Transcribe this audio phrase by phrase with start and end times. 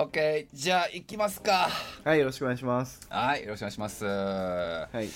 [0.00, 1.68] OK じゃあ行きますか
[2.04, 3.06] はい、よろしくお願いします。
[3.10, 5.08] はいよろしくお願いしますはい。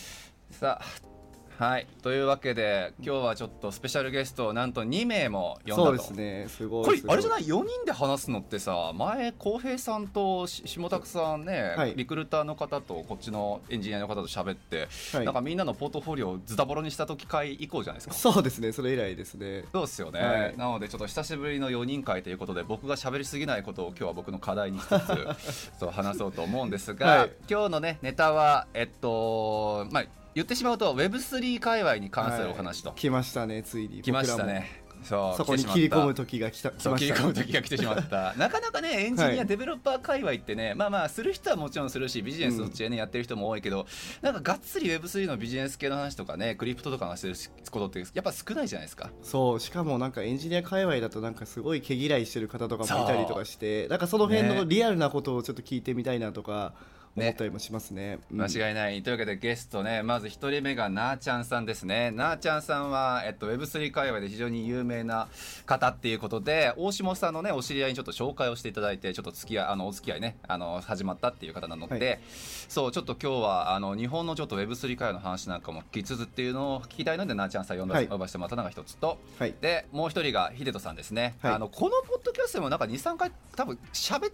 [0.50, 1.13] さあ
[1.58, 1.86] はい。
[2.02, 5.84] というわけで今日はちょっとスペシャルゲストをなんと2名も呼んだと。
[5.84, 6.84] そうですね、すごい。
[6.84, 11.94] これあれじゃない？4人で話すのってさ前浩平さんとし下拓さんね、はい。
[11.94, 15.24] リクルーターの方とこっちのエンジニアの方と喋って、はい。
[15.24, 18.14] なんかみんなのポートフォリオをズタボロにした時会以降じゃないですか。
[18.14, 19.64] そうですね、それ以来ですね。
[19.72, 20.56] そうですよね、はい。
[20.56, 27.32] なのでちょっと久しぶりの4人会ということで僕が喋りすぎないことを今日は僕の課題にしつつそう話そうと思うんですが、 はい。
[27.48, 34.02] 今日のねネタはえっとまあ言ってしまうと Web3 界隈に関するお話と、はい来ましたね、ついに。
[34.02, 34.44] 来ました。
[34.44, 34.84] ね。
[35.04, 36.70] そうそこに切り込む時が来た。
[36.70, 38.34] 来そう切り込む時が来てしまった。
[38.38, 39.46] なかなかねエンジニア、はい。
[39.46, 43.86] デベロッパー界隈ってねまあまあする人はもちろんするしビジネスそっちでね、やってる人も多いけど
[44.22, 47.34] なんかがっつり Web3 のビジネス系の話とかねクリプトとかのしてる
[47.70, 49.10] ことってやっぱ少ないじゃないですか。
[49.22, 54.64] そう、しかもなんかエンジニア界隈だとなんかすごい毛嫌いしてる方とかもいたりとかして、なんかその辺のね。
[54.66, 58.18] リアルなことをちょっと聞いてみたいなとかね思ったりもしますね。
[58.32, 58.40] うん。
[58.42, 62.10] 間違いない、というわけでゲストねまず1人目がなーちゃんさんですね。
[62.10, 65.28] なーちゃんさんは、えっと、Web3 界隈で非常に有名な
[65.66, 72.20] 方っていうことで大下さんのねお知り合いにちょっと紹介をしていただいてちょっと付き合いあのお付き合いねあの始まったっていう方なので、はい。
[72.68, 78.08] そうちょっと今日はあの日本のちょっと Web3 界隈の話なんかも聞きつつっていうのを聞きたいのでなーちゃんさん呼んだ、はい。
[78.08, 79.18] 呼ばせてもらったのが一つと。
[79.38, 79.54] はい。
[79.60, 81.52] でもう一人が秀人さんですね、はい。
[81.54, 84.32] あのこのポッドキャストでもなんか23回多分喋っ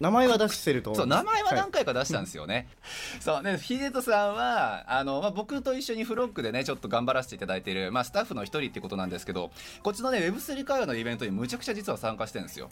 [0.00, 2.68] 名前は出してると思そう名前ははい何回か出したんですよね。
[3.20, 9.50] そうね秀人さんはあの、まあ、僕と一緒にフロックでねちょっと頑張らせていただいている、まあ、スタッフの一人ってことなんですけど
[9.82, 12.68] こっちのね Web3 会話のイベントにむちゃくちゃ実は参加してるんですよ。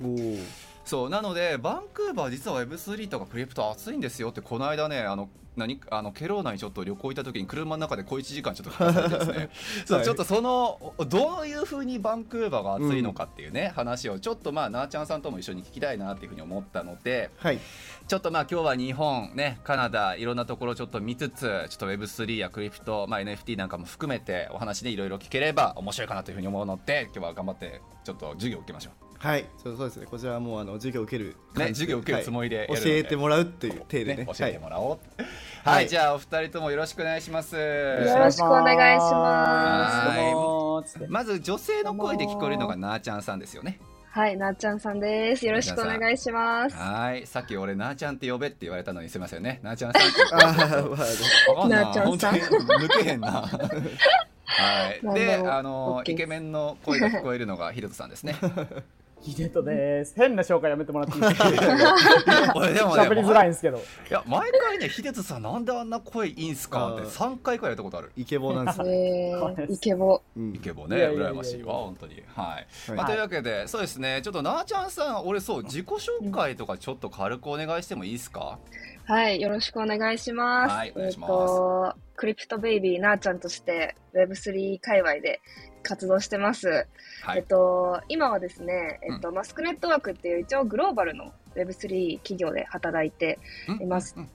[0.84, 10.04] そうなのでバンクーバー実は Web3 とかクリプト熱いんですよってこの間ねあの何あのケローナにちょっと旅行行った時に車の中で小1時間ちょっと そう、はい。
[10.04, 17.58] ちょっとそのどういうふうにバンクーバーが熱いのかっていうね、話をちょっとまあなーちゃんさんとも一緒に聞きたいなっていうふうに思ったのではい。
[18.08, 28.90] ちょっとまあ今日は日本ねカナダいろんなところちょっと見つつちょっと Web3 やクリプト、まあ、NFT なんかも含めてお話でいろいろ聞ければ面白いかなというふうに思うので今日は頑張ってちょっと授業を受けましょ
[29.22, 29.44] はい。
[29.62, 30.06] そうそうですね。
[30.06, 31.58] こちらはもうあの授業を受けるう。
[31.58, 34.24] ね感じで授業を受けるつもりではい教えてもらうっていう体でね。
[34.24, 34.98] ね教えてもらおう。
[35.62, 37.54] はい、はいじゃあお二人ともよろしくお願いします。
[37.54, 40.98] よろしくお願いします。
[41.08, 43.78] まず女性の声で聞こえるのがなーちゃんさんですよね。
[44.10, 45.46] はい、なっちゃんさんです。
[45.46, 46.76] よろしくお願いします。
[46.76, 49.60] はい、さっき俺なーちゃんって呼べって言われたのにすみませんね。
[49.62, 50.02] なーちゃんさん
[51.62, 51.84] あない。
[51.84, 53.30] なーちゃんさん抜けへんな。
[53.30, 55.14] はい。
[55.14, 58.34] で、あのイケメンの声が聞こえるのがひろとさんですね。
[59.22, 60.14] ヒデトです。
[60.16, 62.54] 変な紹介やめてもらっていいですか？
[62.56, 63.78] 俺でもね、喋りづらいんですけど。
[63.78, 68.10] いや毎回ね、ひでとさんなんであんな声いいんすかってあー三回くらいやったことある。
[68.16, 68.86] イケボなんですよ。
[68.86, 70.20] えー、イケボ。
[70.36, 72.22] うんイケボね、羨ましいわ、本当に。
[72.34, 72.46] はい。
[72.90, 78.58] はいまあ、というわけで、そうですね、ちょっとなーちゃんさん、俺そう、自己紹介とかちょっと軽くお願いしてもいいですか？
[79.04, 80.74] はい、よろしくお願いします。
[80.74, 85.40] はいお願いしますえっ、と、クリプトベイビーなーちゃんとして Web3 界隈で
[85.82, 86.86] 活動してます。
[87.22, 87.44] はいえっ。
[87.44, 93.38] と、今はですね、えっと、マスクネットワークっていう一応グローバルの Web3 企業で働いて
[93.68, 94.28] うんいますうん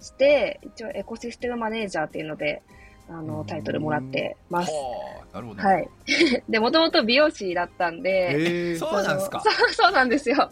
[0.00, 2.62] して、一応エコシステムマネージャーっていうので、
[3.08, 4.72] あの、タイトルもらってます。
[4.72, 5.62] はあ、なるほど。
[5.62, 5.88] はい。
[6.48, 9.40] で、もともと美容師だったんで、えーそうなんですか。
[9.40, 10.36] そうそうなんですよ。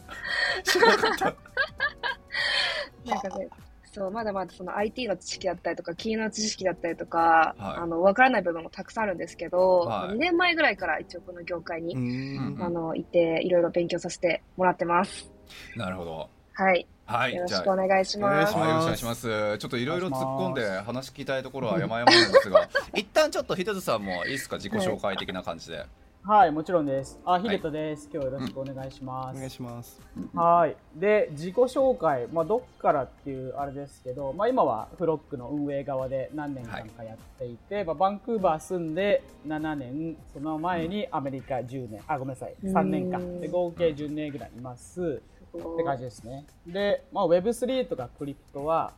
[3.04, 3.48] なんかね、
[3.94, 15.30] そう、まだまだその IT の知識だったりとか、キーの知識だったりとか、はいあの、わからない部分もたくさんあるんですけど、はい2年前ぐらいから一応この業界うに、あの、いて、いろいろ勉強させてもらってます。
[15.76, 16.28] なるほど。
[16.54, 16.86] はい。
[17.06, 18.34] はい、よろしくお願いします。
[18.34, 19.58] よろしくお願いします。
[19.58, 25.78] ちょっといろいろ突っ込んで話聞きたいところは山々なんですが、 一旦ちょっとひとつさんもいいですか、自己紹介的な感じで。
[25.78, 25.86] はい、
[26.26, 27.20] もちろんです。
[27.26, 28.08] あ、ヒデトです。
[28.10, 29.36] 今日はよろしくお願いします。
[29.36, 30.00] お願いします。
[30.34, 30.76] はい。
[30.98, 43.18] で、自己紹介、まあ、どっからっていうあれですけど、まあ、今はフロックの運営側で何年間かやっていて、まあ、バンクーバー住んで7年、その前にアメリカ10年、あ、ごめんなさい、3年間。
[43.18, 45.20] うんで、合計10年ぐらいいます。
[45.54, 46.46] って感じですね。
[46.66, 48.94] で、まあ、Web3 とかクリプトは、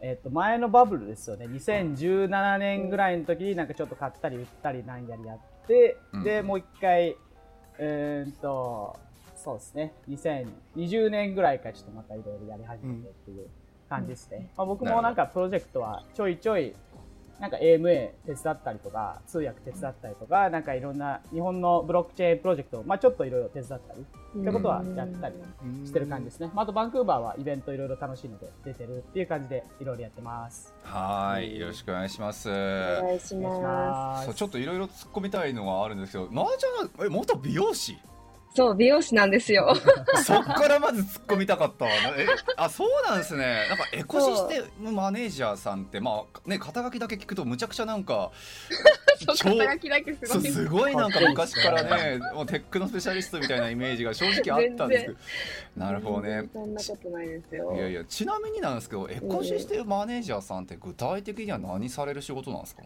[0.00, 5.42] えっと前のバブルですよね2017年ぐらいの時になんかちょっと買ったり売ったりなんやりやって、
[6.12, 6.22] うん。
[6.24, 7.16] でもう一回
[7.78, 8.96] えーっと
[9.36, 9.92] そうですね。
[10.08, 13.48] 2020年ぐらいからちょっとまたいろいろやり始めてっていう
[13.88, 16.74] 感じですね、まあ、僕もなんかプロジェクトはちょいちょい
[17.40, 24.04] なんか AMA 手伝ったりとか、通訳手伝ったりとか、なんかいろんな日本のブロックチェーンプロジェクトを、まあちょっといろいろ手伝ったり
[24.40, 25.34] ってことはやったり
[25.84, 26.50] してる感じですね。
[26.54, 30.74] まあ、あとバンクーバーはイベントいろいろ楽しいので出てるっていう感じでいろいろやってます。
[30.82, 34.26] はいよろしくお願いしますお願いしまます。
[34.26, 37.94] そうちょっといろいろ突っ込みたいのがあるんですけどなあちゃんえ元美容師？
[37.94, 38.09] す。
[38.52, 39.74] そう、美容師なんですよ。
[40.26, 42.26] そっからまず突っ込みたかったえ
[42.56, 43.66] あそうなんですね。
[43.68, 48.32] なんかエコシステムマネージャーさんってまあね肩書きだけ聞くとむちゃくちゃなんか
[49.24, 50.50] そう、超肩書きだけすごい。
[50.50, 55.16] すごいなんか昔からねもうテックのスペシャリストみたいなイメージが正直あったんですけど。
[55.76, 56.48] なるほどね。
[56.52, 57.72] そんなことないですよ。
[57.76, 62.82] いやいやちなみになんですけどエコシステムマネージャーさんって具体的には何される仕事なんですか？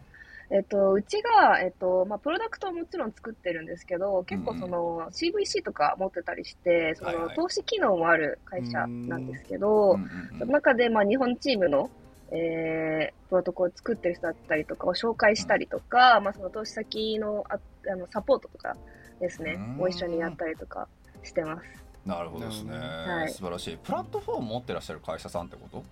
[0.51, 9.97] えっと、うちが、えっと、まあ、プロダクトはもちろん作ってるんですけど、結構その CVC とか持ってたりして、その投資機能もある会社なんですけど、
[10.37, 11.89] その中で、まあ、日本チームの、
[12.31, 17.57] えー、プロトコルを作ってる人だったりとかを紹介したりとか、まあ、その投資先のあ
[17.91, 18.75] あのサポートとか
[19.19, 20.87] ですねうん、を一緒にやったりとか
[21.23, 21.85] してます。
[22.05, 23.29] なるほどですね、はい。
[23.29, 23.77] 素晴らしい。
[23.77, 25.83] プラットフォーム持ってらっしゃる会社さんってこと？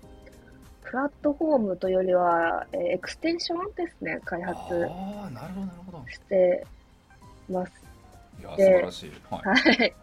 [0.93, 6.05] プラットフォームというよりは、えーエクステンションですね、開発ああなるほどなるほど。
[6.07, 6.67] して
[7.49, 7.71] ます。
[8.39, 9.11] いや素で晴らしい。
[9.27, 9.41] はい。
[9.43, 9.95] はい。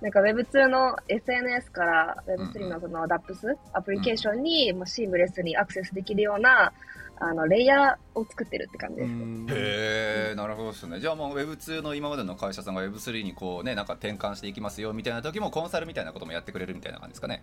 [0.00, 6.72] なんか Web2 の SNS から Web3 のその DAPS、アプリケーションにもうシームレスにアクセスできるような、
[7.18, 9.58] あの、レイヤーを作ってるって感じです。
[9.58, 11.00] へえなるほどですね。
[11.00, 17.42] じゃあもう Web2 の今までの会社さんが Web3 にこうねなんか転換していきますよみたいな時もコンサルみたいなこともやってくれるみたいな感じですかね。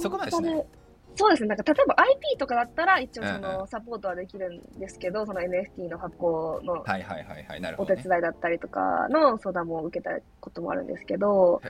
[0.00, 0.83] そこまでですねコンサル
[1.16, 1.48] そうですね。
[1.48, 7.60] なんか例えば IP とかだったら一応そうんうのサポートはできるんですけど、その NFT の発行のはいはいはいはい。
[7.60, 11.60] なるほおど、ね、手伝いだったりとかの相談も受けたこともあるんですけど、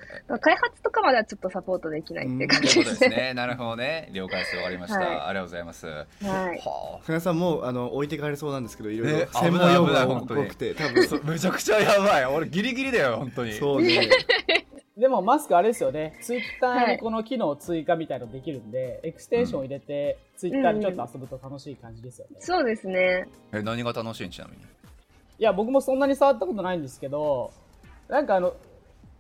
[0.41, 3.17] 開発とかまではちょっとサポートできないっていう感ということですじですね。
[3.17, 4.11] ねなるほどね。
[4.13, 4.57] 了解です。
[4.57, 5.07] わかりました、はい。
[5.07, 5.87] ありがとうございます。
[5.87, 6.07] はい。
[6.25, 10.47] は船さんもうあの置いてかれそうなんですけどいろいろね専門用語が本当に。
[10.47, 11.07] 多くて多あ分。
[11.07, 12.25] そうめちゃくちゃやばい。
[12.27, 13.53] 俺ギリギリだよ本当に。
[13.53, 14.09] そうね
[14.97, 22.37] でもマスクあれですよね、ツイッターはいにこの機能追加みたいのできるんで、エクステンションを入れて、ツイッターにちょっと遊ぶと楽しい感じですよね。
[22.39, 23.27] そうですね。
[23.53, 24.63] え何が楽しいんちなみに？
[24.63, 24.67] い
[25.39, 27.53] や、僕もそんなに触ったことないんですけど、
[28.09, 28.55] なんかあの、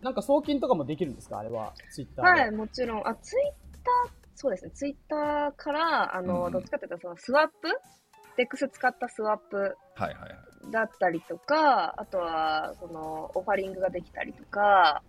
[0.00, 1.38] なんか送金とかもできるんですか？
[1.38, 2.40] あれは、ツイッターで。
[2.42, 3.08] はい、もちろん。
[3.08, 4.70] あ、ツイッター、そうですね。
[4.70, 7.68] ツイッターから、あの、うんどっちかっていうと、そのスワップ？
[8.36, 10.30] DEX 使ったスワップはいはいはい
[10.70, 15.02] だったりとか、あとは、その、 offering ができたりとか、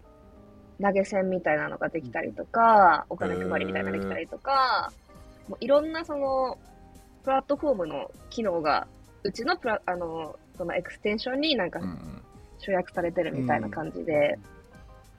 [0.81, 4.91] 投げ銭みたいなのができたりとか、お金配りみたいなのができたりとか、
[5.47, 6.57] もういろんなその、
[7.23, 8.87] プラットフォームの機能が、
[9.23, 12.21] うちのプラ、あの、そのエクステンションになんかうんうん。
[12.59, 14.39] 集約されてるみたいな感じで、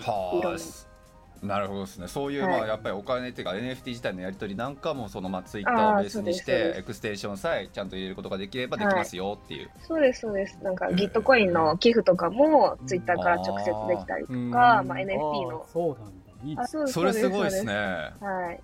[0.00, 0.58] いろんな。
[0.58, 0.95] はあ
[1.42, 10.58] なるほどですねそういう、はいまあやっぱりお金っていうか NFT 自体のやり取りなんかもそのまあツイッターをベースにしてエクステンションさえちゃんと入れることができればできますよっていう、そうです、そうです。
[10.62, 15.66] なんか、ギットコインの寄付とかも、ツイッターから直接できたりとか、うんまあ、あ NFT ーの。
[15.72, 16.26] そうなんだ。
[16.44, 17.64] いそうですそれすごいです。
[17.64, 18.60] ねはい。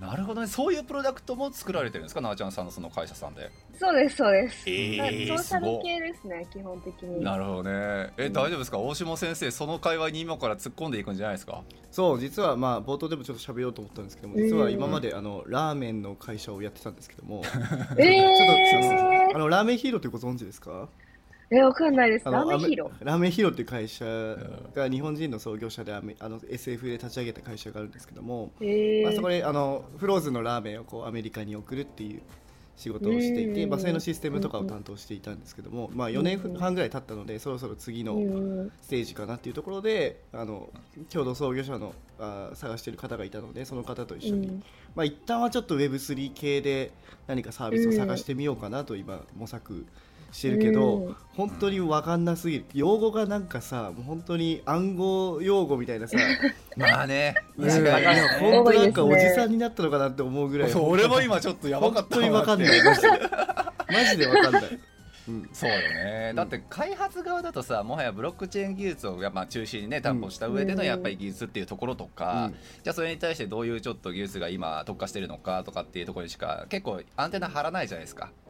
[0.00, 0.48] なるほどね。
[0.48, 2.20] そういうプロダクトも作られてるんですか？
[2.20, 3.50] なあちゃんさんのその会社さんで。
[3.78, 4.68] そうです、そうです。
[4.68, 5.26] えーはい。
[5.28, 7.22] ソーシャル系ですね、基本的に。
[7.22, 8.12] なるほどね。
[8.18, 8.32] え、うん。
[8.32, 8.78] 大丈夫ですか？
[8.78, 11.62] 大下先生その会話に今から突っ込んでいくんじゃないですか？
[11.92, 17.52] そう実はまあ冒頭でもちょっと喋ろうと思ったんですけども実は今まであのラーメンの会社をやってたんですけどもちょっ
[17.96, 20.88] とえー、あのラーメンヒーローってご存知ですか？
[21.50, 22.24] え、わかんないです。
[22.24, 24.04] ラーメンヒーロラーメンヒーローっていう会社
[24.74, 32.22] が日本人の創業者であの SF で立ち上げた会社があるんですけども、えまあ、そこー、であのフローズンのラーメンをこうアメリカに送るっていう
[32.76, 33.70] 仕事をしていて、うん。
[33.70, 38.72] まあ、それのシステムとかを担当していたんですけども、まあ、4年半ぐらい経ったのでそろそろ次のうん。
[38.82, 40.70] ステージかなっていうところであの
[41.12, 44.62] 共同創業者のあ探している方がいたのでその方と一緒に、うん。
[44.94, 46.90] まあ一旦はちょっと Web3 系で
[47.26, 50.13] 何かサービスを探してみようかなと今模索して
[50.48, 51.16] るけど、うん。
[51.36, 52.64] 本当に分かんなすぎる。
[52.74, 56.16] 用語がなんかさもう本当に暗号用語みたいなさ
[56.76, 57.34] まあね。
[57.58, 58.02] いや確かに。
[58.02, 60.70] いや本当なんかおじさんになったのかなって思うぐらい。
[60.70, 62.84] そう俺も今ちょっとやばか本った当に分かんいない。
[62.84, 63.08] マジで
[63.94, 64.80] マジで分かんない、
[65.28, 70.86] うん、そうよね、うんだって開発側だとさもはやブロックチェーン技術をやっぱ中心にね担保した上でのうん。
[70.86, 72.54] やっぱり技術っていうところとか、うん。
[72.82, 78.43] じゃあそれに対してどういうちょっと技術が今特化してるのかとかっていうところにしか結構アンテナ張らないじゃないですか、うんうん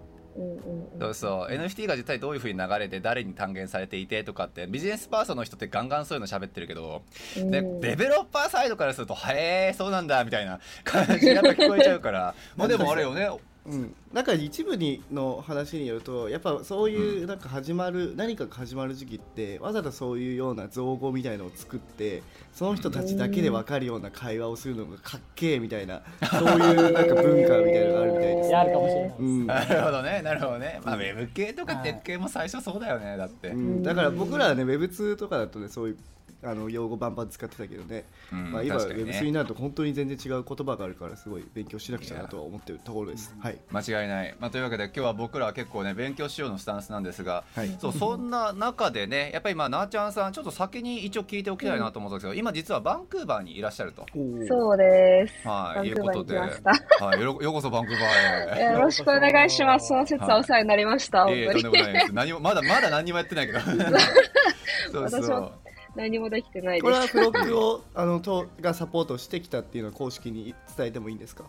[1.01, 1.53] そうそう。
[1.53, 7.03] NFT が実際どういうふうに流れて誰に還元されていてとかってビジネスパーソンの人ってガンガンそういうの喋ってるけど、
[7.37, 7.51] うん。
[7.51, 12.35] でデベロッパーサイドからすると「へえそうなんだ」みたいな感じにやっぱ聞こえちゃうから。
[12.57, 13.29] まあでもあれよね
[13.67, 26.03] うん、なんか一部にの話によるとやっぱそういうなんか始まる、何かが始まる時期ってわざとそういうような造語みたいのを作ってその人たちだけで分かるような会話をするのがかっけえみたいな
[26.39, 29.15] そういうなんか文化みたいなのがあるみたいですいやあるかもしれない。
[29.19, 29.47] うん。
[29.47, 30.81] なるほどねなるほどね。
[30.85, 35.97] まあウェブ系とかテック系も最初そうだよねだって、うん、だから僕らはね Web2 とかだとねそういう
[36.45, 43.35] あの用語バンバン使ってたけどね、うんまあ、今ね Web3 になると本当に全然違う言葉があるからすごい勉強しなくちゃなとは思ってるところです。
[43.39, 54.07] はい、間違いない、まあ、というわけで今日は僕らは結構ね勉強しようのスタンスなんですが、はいそうそんな中でねやっぱり今なあちゃんさんちょっと先に一応聞いておきたいなと思ったんですけど、今実はバンクーバーにいらっしゃると。
[54.49, 55.49] そうです。
[55.49, 56.63] はい、いうバンクーバーにことで、来まし
[56.99, 57.05] た。
[57.05, 58.73] はい、よろようこそバンクーバーへ。
[58.75, 59.89] よろしくお願いします。
[59.89, 61.29] その説はお世話になりました。
[61.31, 61.63] いえいえ本当に。
[61.65, 62.13] とんでもないです。
[62.13, 63.61] 何もまだまだ何にもやってないけど。
[64.93, 65.64] そうそう私も
[65.95, 67.13] 何もできてないこれはです。
[67.13, 71.45] フロックをあのとがサポートしてきたっていうのは公式に伝えてもいいんですか？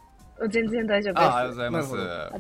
[0.49, 1.23] 全然大丈夫です。
[1.25, 1.83] あありがとうございま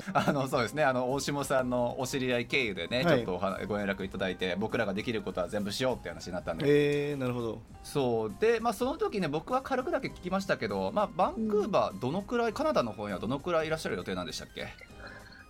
[0.01, 0.11] す。
[0.13, 0.83] あのそうですね。
[0.83, 6.65] あの大下さんのお知り合い経由でね、はいちょっとおはご連絡いただいて、僕らができることは全部しようって話になったんで。
[6.67, 14.67] えー、なるほどそうで、まあ、その時ね僕は軽くだけ聞きましたけど、まあ、バンクーバーどのくらい、カナダの方にはどのくらいいらっしゃる予定なんでしたっけ？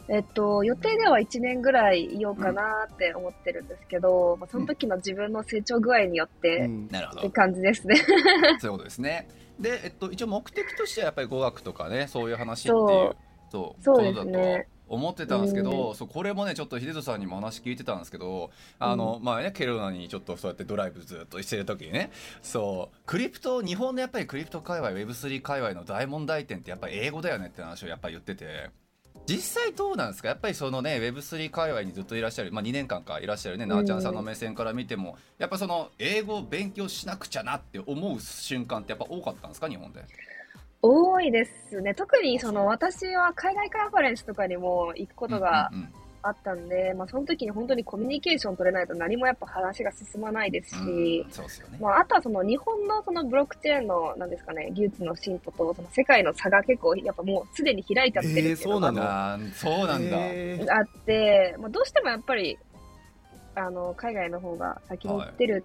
[0.07, 6.87] えっと、予定では1年ぐらいいようかなって思ってるんですけど、まあ、その時の自分の成長具合によって、うん。
[6.89, 7.95] なるほって感じですね。
[8.61, 9.27] そういうことですね。
[9.59, 13.15] で、えっと、一応目的としてはやっぱり語学とかねそういう話っていう
[13.49, 13.83] そう。
[13.83, 28.84] そうですことねだと思ってたんですけど、そうこれもねちょっと秀人さんにも話聞いてたんですけどあの、まあねケルナにちょっとそうやってドライブずっとしてる時にねそうクリプト日本のやっぱりクリプト界隈 Web3 界隈の大問題点ってやっぱり英語だよねって話をやっぱり言ってて。
[29.27, 30.29] 実際どうなんですか？
[30.29, 35.17] やっぱりそのね Web3 界隈にずっといらっしゃる、まあ、2年間かいらっしゃるねなあちゃんさんの目線から見ても。
[35.37, 39.67] やっぱその英語を勉強しなくちゃなって思う瞬間ってやっぱ多かったんですか？
[39.67, 40.03] 日本で。
[40.81, 41.95] 多いですね。
[41.95, 45.93] 特にその私は海外カンファレンスとかにも行くことがうんうん
[46.27, 51.77] あったんで、まあその時に本当にコミュニケーション取れないと何もやっぱ話が進まないですうんしすよね。
[51.79, 62.57] まあ、あとはその日本のそのブロックチェーンの、なんですかね、技術の進歩と、その世界の差が結構、やっぱもうすでに開いちゃってるっていうのがえーそうなんだ、えーあって、まあ、どうしてもやっぱり、
[63.55, 65.63] あの、海外の方が先に行ってる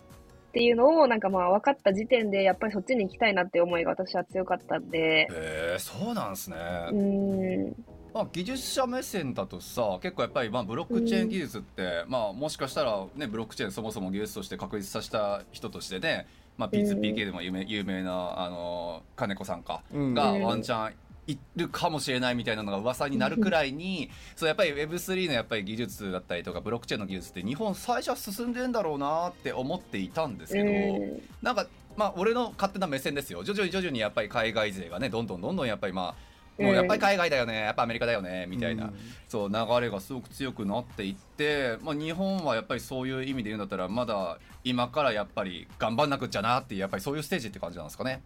[0.51, 6.57] っていうのを、なんかまあ分かった時点で、やっぱりそっちに行きたいなっていう思いが私は強かったんで、へえそうなんですね、
[6.91, 16.27] うーん、まあ、技術者目線だとさ結構やっぱりまあブロックチェーン技術って、まあ、もしかしたら、ね、ブロックチェーンそもそも技術として確立させた人としてね、
[16.57, 16.81] まあ、うん。
[16.81, 20.15] P2PK でも有名有名なあの金子さんかうん。
[20.15, 20.95] がうんワンチャン
[21.27, 31.23] いるかもしれないみたいなのが噂になるくらいにそうやっぱり Web3 のやっぱり技術だったりとかブロックチェーンの技術って日本最初は進んでんだろうなって思っていたんですけど、うん。
[31.41, 33.45] なんかまあ俺の勝手な目線ですよ。
[33.45, 36.30] 徐々に徐々にやっぱり海外勢がねどんどんどんどんやっぱりまあ
[36.61, 37.61] もうやっぱり海外だよね。
[37.61, 38.47] やっぱアメリカだよね。
[38.49, 38.95] みたいな、うん。
[39.29, 48.23] そう流れがすごく強くなっていって、まあ、日本はやっぱりそういう意味で言うんだったらまだ今からやっぱり頑張んなくっちゃなっていうやっぱりそういうステージって感じなんですかね。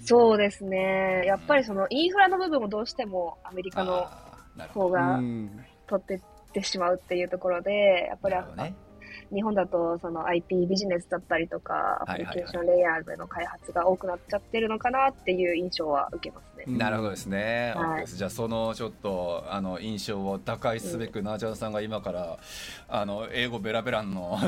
[0.00, 1.24] そうですね。
[1.26, 4.08] やっぱりそのインフラの部分もどうしてもアメリカの
[4.72, 5.64] 方がうん。
[5.88, 6.20] 取ってっ
[6.52, 8.74] てしまうっていうところで、やっぱりね。
[9.32, 16.64] 日本だとその IP ビジネスだったりとか、アプリケーションレイヤーでの開発が多くなっちゃってるのかなっていう印象は受けますね。
[16.66, 16.78] うん。
[16.78, 18.06] なるほどですね、はい。
[18.06, 22.38] じゃあそのちょっとあの印象を打開すべく、なーちゃんさんが今から
[22.88, 24.38] あの英語ベラベランの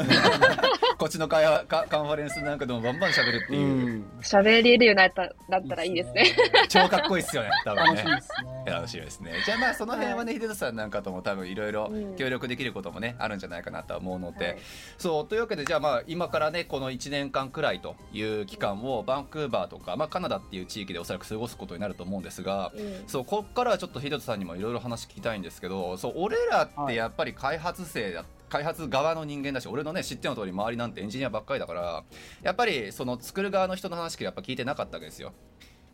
[0.99, 3.67] こっちの会話カカンファレンスなんかでもバンバン喋るってういう、
[4.00, 4.05] ん。
[4.21, 6.26] 喋れるようになっただったらいいですね。
[6.69, 7.50] 超かっこいいっすよね。
[7.64, 8.02] 多分ね。
[8.02, 8.73] 楽しみですね。
[8.73, 9.33] 楽しみですね。
[9.47, 12.17] じゃあまあその辺はね、秀人さんなんかとも多分いろいろうん。
[12.17, 14.59] 協力できることもね、あるんじゃないかなとは思うので、はい。
[14.99, 32.04] そうというわけでじゃあまあ今からねこの1年間くらいという期間をバンクーバーとか、まあ、カナダっていう地域でおそらく過ごすことになると思うんですが、うんそうこっからはちょっと秀人さんにもいろいろ話聞きたいんですけどそう俺らってやっぱり開発生だ開発側の人間だし俺のね知っての通り周りなんてエンジニアばっかりだから
[32.42, 35.33] やっぱりその作る側の人の話やっぱ聞いてなかったわけですよ。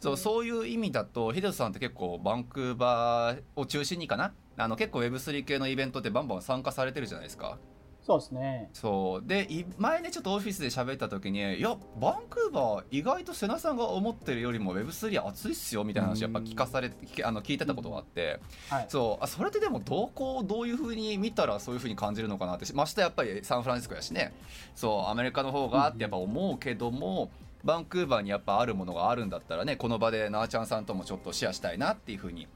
[0.00, 4.34] そうそういう意味だと秀人さんって結構バンクーバーを中心にかな？
[4.58, 7.58] あの結構 Web3 系のイベントってバンバン参加されてるじゃないですか。
[8.06, 8.70] そうですね。
[8.72, 9.28] そう。
[9.28, 16.92] でい前ねちょっとオフィスで喋った時にいやバンクーバー意外と瀬名さんが思ってるよりも Web3 熱いっすよみたいな話やっぱ聞かされ
[17.25, 18.38] あの聞いてたことがあって、
[18.70, 18.86] はい。
[18.88, 19.25] そう。
[19.25, 24.32] あそれってでもどこをどういうふうに見たらそういうふうに感じるのかなってましてやっぱりサンフランシスコやしね。
[24.76, 27.30] そうアメリカの方がってやっぱ思うけども、
[27.64, 32.46] バンクーバーにやっぱあるものがあるんだったらねこの場でなあちゃんさんともちょっとシェアしたいなっていうふうに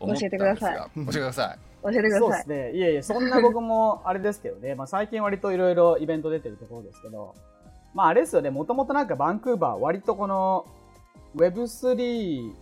[0.00, 1.58] 思ったんですが教えてくださ教えてください。
[1.82, 2.48] 教えてくださいそうです。
[2.48, 2.72] ね。
[2.72, 4.74] いえいえ、そんな僕もあれですけどね。
[4.74, 7.34] まあ最近割といろいろイベント出てるところですけど、
[7.94, 8.50] まああれですよね。
[8.50, 10.66] もともとなんかバンクーバー割とこの
[11.36, 12.52] Web3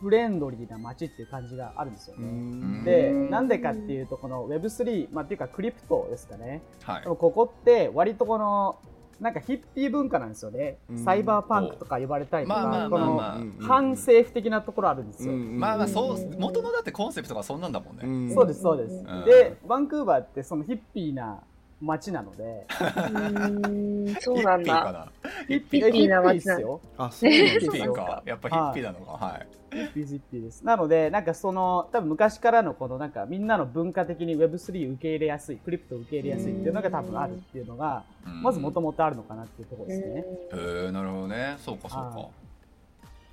[0.00, 2.28] フレンドリーな街っていう感じがあるんですようね。
[2.28, 6.62] んで、うんなんでかっていうと、この Web3、まあ、っていうかクリプトですかね。
[6.82, 8.78] はいでもここって割とこの、
[9.20, 10.78] なんかヒッピー文化なんですよね。
[10.90, 11.04] うん。
[11.04, 15.32] サイバーパンクとか呼ばれたりとか、まあまあこの反政府的なところあるんですよ。
[15.32, 18.34] まあまあそううん元のだってコンセプトがそんなんだもんね、ん。
[18.34, 19.02] そうです、そうです。
[19.02, 19.24] ん。
[19.24, 21.42] で、バンクーバーってそのヒッピーな
[21.80, 25.10] 街なので、うーん、そうなんだ。
[25.46, 25.90] ヒッピーかな？
[25.90, 26.80] ヒッピーな街ヒッピーっすよ。
[26.96, 28.22] あそうなんですか。
[28.26, 29.12] やっぱヒッピーなのか。
[29.12, 29.46] はい。
[29.70, 30.64] ヒッピーヒッピーです。
[30.64, 38.42] なので、なんかその、多分昔からのこのなんかみんなの文化的に Web3 受け入れやすい、クリプト受け入れやすいっていうのが多分あるっていうのが、うん。
[38.42, 40.24] まずもともとあるのかなっていうところですね。
[40.54, 41.56] へえなるほどね。
[41.58, 41.98] そうかそうか。
[41.98, 42.28] は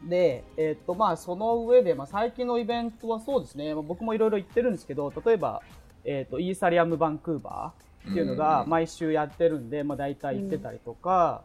[0.03, 5.63] で、えっとまあその上で、まあ、最近のイベントはそうですね、まあ、僕もいろいろ言ってるんですけど、例えば、
[6.03, 8.69] えっとイーサリアムバンクーバーっていうのがうん。
[8.69, 11.43] 毎週やってるんで、まあ、大体行ってたりとか、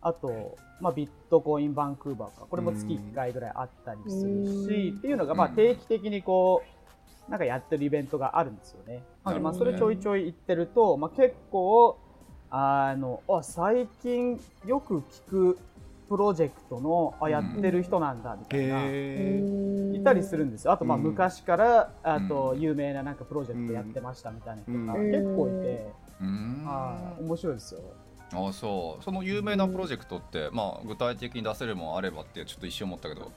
[0.00, 4.98] あと、まあ、ビットコインバンクーバーか、これも月1回ぐらいあったりするし、うん。
[4.98, 5.54] っていうのがまあうん。
[5.54, 6.62] 定期的にこ
[7.28, 9.02] う、なんかやってるイベントがあるんですよね。
[9.24, 11.98] なのでまあそれちょいちょい行ってると、まあ、結構、
[12.50, 15.58] あの、あ、最近よく聞く
[16.12, 18.80] プロジェクトの、あ、やってる人なんだ、みたいな。
[18.90, 19.42] へ
[19.94, 20.72] いたりするんですよ。
[20.72, 21.04] あと、まあ、うん。
[21.04, 22.60] 昔から、あとう、ん。
[22.60, 25.10] 有名ななんかプロジェクトやってましたみたいな人がうん。
[25.10, 25.90] 結構いて、
[26.20, 26.64] うん。
[26.66, 27.22] はい。
[27.22, 27.80] 面白いですよ。
[28.34, 29.02] あそう。
[29.02, 33.32] その有名なプロジェクトって、まあ具体的に出せるもんあればってちょっと一瞬思ったけど。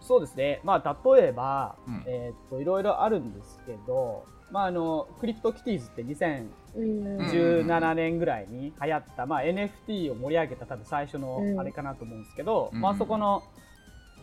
[0.00, 0.60] そうですね。
[0.64, 2.02] まあ、例えば、うん。
[2.06, 6.08] えーっと、いろいろあるんですけど、まあ、あの、クリプトキティーズってうん
[7.18, 13.42] 2017年ぐらいに流行った、まあ、NFT を盛り上げた多分最初のうんあれかなと思うんですけど、うんまあ、そこの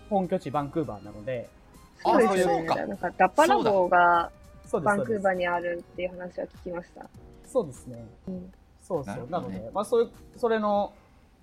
[0.09, 1.49] 本拠地バンクーバーなので、
[1.97, 2.53] そうですよね。
[2.57, 4.31] そうかなんか、ダッパラボが
[4.71, 5.03] バン。
[5.03, 7.09] クーバーにあるっていう話は聞きました。
[7.45, 8.05] そうですね。
[8.27, 9.27] うんそうそう。
[9.29, 10.93] なので、まあ、そういう、それの、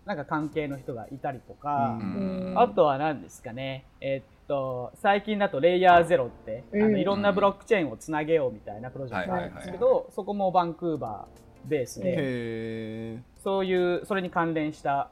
[0.05, 6.93] なんか関係の人がいたりとか、うんあとは何ですかね、えっと、最近だとレイヤーゼロって、あうん。
[6.93, 15.11] のいろんなブロックチェーンをつなげようみたいなプロジェクトがあるんですけど、そこもバンクーバーベースーで、へそういう、それに関連した、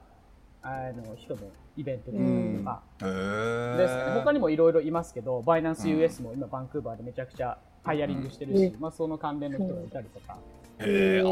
[0.62, 4.02] あの、人もイベントでとかへえですね。
[4.14, 10.38] 他にもいろいろいますけど、バイナンス US も今バンクーバーでめちゃくちゃハイヤリングしてるし、うまあその関連の人がいたりとか、
[10.78, 11.30] へえあそ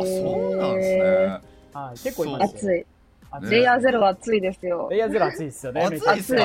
[0.55, 1.53] うなんですね。
[1.73, 2.85] はい、結構いますよ。
[3.33, 3.51] 暑い。
[3.51, 4.89] レイヤーゼロは暑いですよ。
[4.91, 5.01] レイ。
[5.01, 5.85] ヤーゼロ暑いですよね。
[5.85, 6.43] 暑いっすめ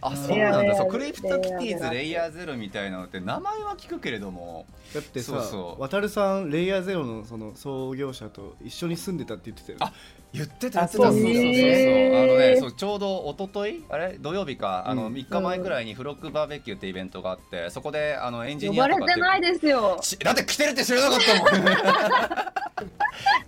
[0.00, 0.76] あそうなんだ。
[0.76, 4.66] そうクリプトキティーズレイヤーゼロみたいなのって名前は聞くけれども。
[4.92, 5.82] ーだってさそうそう。
[5.82, 9.86] 渡るさんレイヤーゼロのその創業者と一緒に住んでたって言ってたよね。
[9.86, 9.92] あ
[10.32, 11.04] 言ってたあ言ってた。
[11.04, 11.32] そうそうそうそう。
[11.32, 14.18] あのねそうちょうど一昨日あれ？
[14.18, 14.84] 土曜日か。
[14.86, 15.14] あのうん。
[15.14, 19.98] 3日前くらいにフロックバーベキューってイベントがあってそこであのエンジ呼ばれニアとかっててないですよ。
[20.02, 21.64] しだって来てるって知らなかったもん。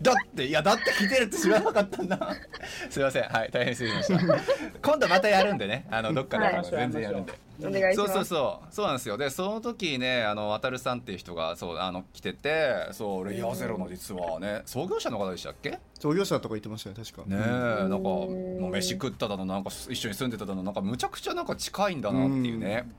[0.03, 2.19] だっていやだって来てるって知らなかったんだ。
[2.89, 3.23] すいません。
[3.25, 4.37] はい大変失礼しました。
[4.83, 5.87] 今度またやるんでね。
[5.91, 6.65] あのどっかで、はい。
[6.71, 7.33] 全然やるんで。
[7.63, 8.15] お願いしそうます。
[8.15, 8.27] そう。
[8.27, 9.19] そうそうなんですよ。
[9.19, 15.71] でその時ねあの渡るさんっていう人がそうあの来ててそうレイヤーゼロの実はね創業者の方でしたっけ？
[15.71, 17.23] ね創業者とか言ってましたよ確か。
[17.29, 22.91] えうんなんかもう飯食っただのなんか一緒に住んでただのなんかむちゃくちゃなんか近いんだなっていうね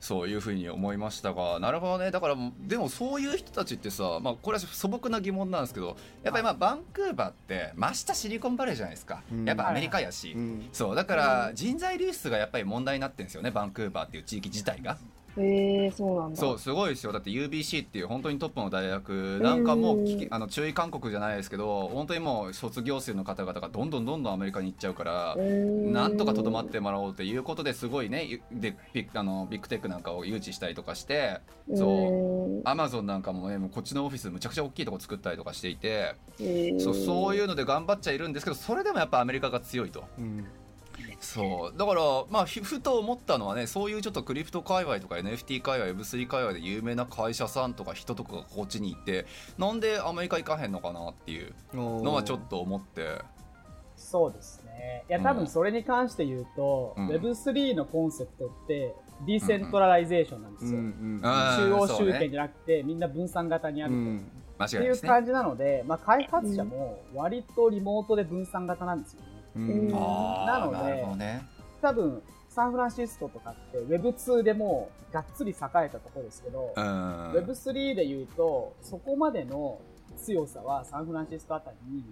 [0.00, 2.10] そういうふうに思いましたがなるほどね。
[2.10, 9.44] だからでもそういう人たちってさ、まあ、これは素朴な疑問なんですけどやっぱりまあバンクーバーって真下シリコンバレーじゃないですか、うん。
[9.44, 10.68] やっぱアメリカやし、うん。
[10.72, 10.94] そう。
[10.94, 14.98] だから人材流出がやっぱり問題になってるんですよねバンクーバーっていう地域自体が。
[15.38, 16.36] へえ、そうなんだ。
[16.36, 17.12] そうすごいですよ。
[17.12, 31.40] だって UBC っていう本当にトップの大学なんかもうあの注意勧告じゃないですけど本当にもう卒業生の方々がどんどんどんどんアメリカに行っちゃうからなんとかとどまってもらおうということですごいねゆでビッあのビッグテックなんかを誘致したりとかして
[31.74, 36.14] そうアマゾンなんかもねもうこっちのオフィスむちゃくちゃ大きいとこ作ったりとかしていて
[36.80, 40.04] そうそういうので頑張っちゃいるんですけどそれでもやっぱアメリカが強いと。
[40.18, 40.46] うん
[41.20, 49.26] そうだからまあふふと思ったのはねそういうちょっとクリプト界隈とか NFT 界隈 Web3 界隈で有名な会社さんとか人とかがこっちに行って
[49.58, 53.22] なんでアメリカ行かへんのかなっていうのはちょっと思って
[53.98, 55.04] そうですね。
[55.08, 58.94] いや、うん多分それに関して言うと、うん Web3 のコンセプトって、
[59.26, 60.78] decentralization なんですよ。
[60.78, 63.98] うんうん中央集権じゃなくて、みんな分散型にあると。
[63.98, 64.30] うん
[64.64, 69.27] っていう感じなので、まあ、開発者も割とリモートで分散型なんですよね。
[69.58, 69.88] うん。
[69.90, 71.44] なのでね。
[71.80, 77.32] 多分、サンフランシスコとかって Web2 でもうがっつり栄えたところですけど、うん。
[77.32, 79.80] Web3 で言うと、そこまでの
[80.16, 82.04] 強さはサンフランシスコあたりに、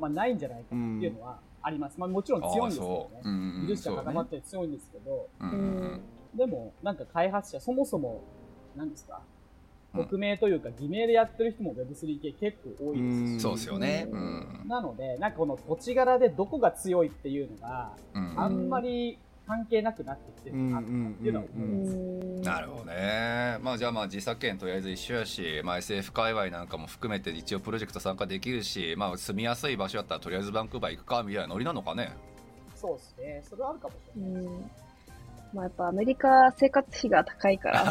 [0.00, 1.98] まあ、ないんじゃないかっていうのはあります。
[1.98, 3.30] まあ、もちろん強いんですけどね。
[3.62, 6.00] 技術者固まって強いんですけど、うんうん。
[6.34, 8.22] でも、なんか開発者、そもそも、
[8.74, 9.31] 何ですか、うん
[9.94, 22.48] 匿名というか偽名でやってる人も Web3 系結構多いですし、そうですよねうんなので、なんかこの土地柄でどこが強いっていうのがうんあんまり関係なくなってきてるなっていうのは思います。
[22.48, 23.58] なるほどね。
[23.60, 32.12] まあじゃあまあ自作権とりあえず一緒やし、まあ SF 界隈なんかも含めて一応プロジェクト参加できるし、まあ住みやすい場所だったらとりあえずバンクーバー行くかみたいなノリなのかね。
[32.76, 33.42] そうですね。
[33.48, 34.46] それはあるかもしれないです。
[34.46, 34.70] うん
[35.52, 37.90] まあやっぱアメリカ生活費が高いから。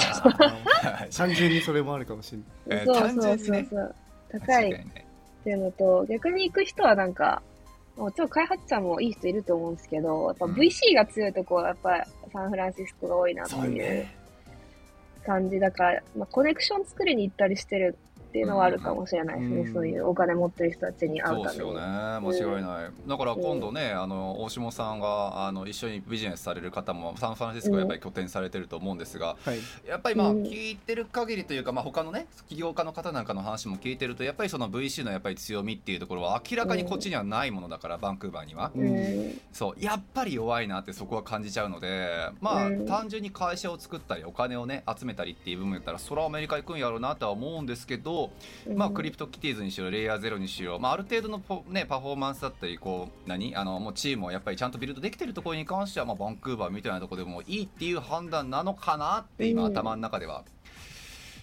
[1.15, 2.33] 単純にそれもあるかもし
[2.67, 2.83] れない。
[2.83, 3.95] えーそうそうそうそう。
[4.31, 7.41] 高いっていうのと、逆に行く人はなんか、
[7.97, 14.15] もちろん開発者もいい人いると思うんですけど、やっぱうん VC が強いとこはやっぱサンフランシスコが多いなっていうね。
[15.25, 17.95] 感じだから、まあ、コネクション作りに行ったりしてる
[18.31, 19.61] っていうのはあるかもしれないですね。
[19.61, 19.73] うん。
[19.73, 22.31] そういうお金持ってる人たちに会そううですよために。
[22.31, 29.59] ね間違いない、だから今度ねあの大下さんがあの一緒にビジネスされる方もサンフランシスコやっぱり拠点されてると思うんですが、はい。
[29.85, 30.43] やっぱりまあうん。
[30.43, 39.41] 聞いてる限りというか、まあ、他のね起業家の方なんかの話も聞いてるとやっぱりその VC のやっぱり強みっていうところは明らかにこっちにはないものだから、バンクーバーには、うんうん。
[39.51, 39.83] そう。
[39.83, 42.85] やっぱり弱いなってそこは感じちゃうのでまあ、うん。
[42.85, 48.20] 単純に会社を作ったりお金をね集めたりっていう部分やったらそれはアメリカ行くんやろうなとは思うんですけど、
[48.75, 53.55] まあ、クリプトキティーズにしろレイヤーゼロにしろ、まあ、ある程度のポ、ね、パフォーマンスだったりこう何？
[53.55, 60.43] あのもうチームをやっぱりちゃんとビルドできてるところに関しては、まあ、バンクーバーみたいなところでもいいっていう判断なのかなって今、うん頭の中では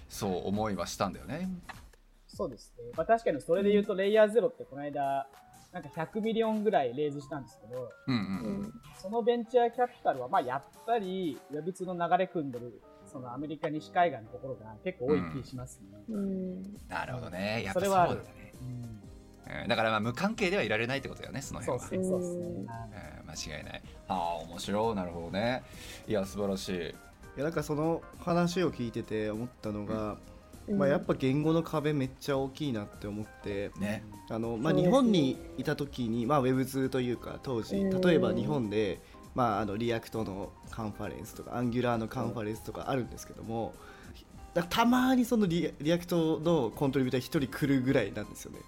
[0.09, 1.49] そう思いはしたんだよね。
[2.27, 2.85] そうですね。
[2.97, 5.27] まあ確かにそれで言うと、レイヤーゼロってこの間、
[5.73, 15.99] なんか100 million ぐらい raise したんですけど、うんううんんそのベンチャーキャピタルは、まあやっぱり Web2 の流れ組んでる、そのアメリカ西海岸のところが結構多い気しますね。
[16.09, 18.19] うんなるほどねやっぱそうだね
[19.67, 21.85] だからまあ無関係ではいられないってことだよねその辺は。
[21.89, 22.47] そうですね。
[22.47, 23.83] うんはいえー間違いない。
[24.09, 25.63] ああ面白いなるほどね。
[26.07, 26.73] いや素晴らしい。
[26.79, 26.95] い
[27.37, 30.17] やなんかその話を聞いてて思ったのが、
[30.67, 34.03] うんまあ、やっぱ言語の壁めっちゃ大きいなって思ってね。
[34.31, 39.01] あの、まあ、日本にいた時に、まあ、Web2 というか当時うん例えば日本で、
[39.39, 43.73] まあ、あの React のカンファレンスとか Angular のカンファレンスとかあるんですけども
[44.53, 48.59] だたまにそのリ React のコントリビューター1人来るぐらいなんですよね。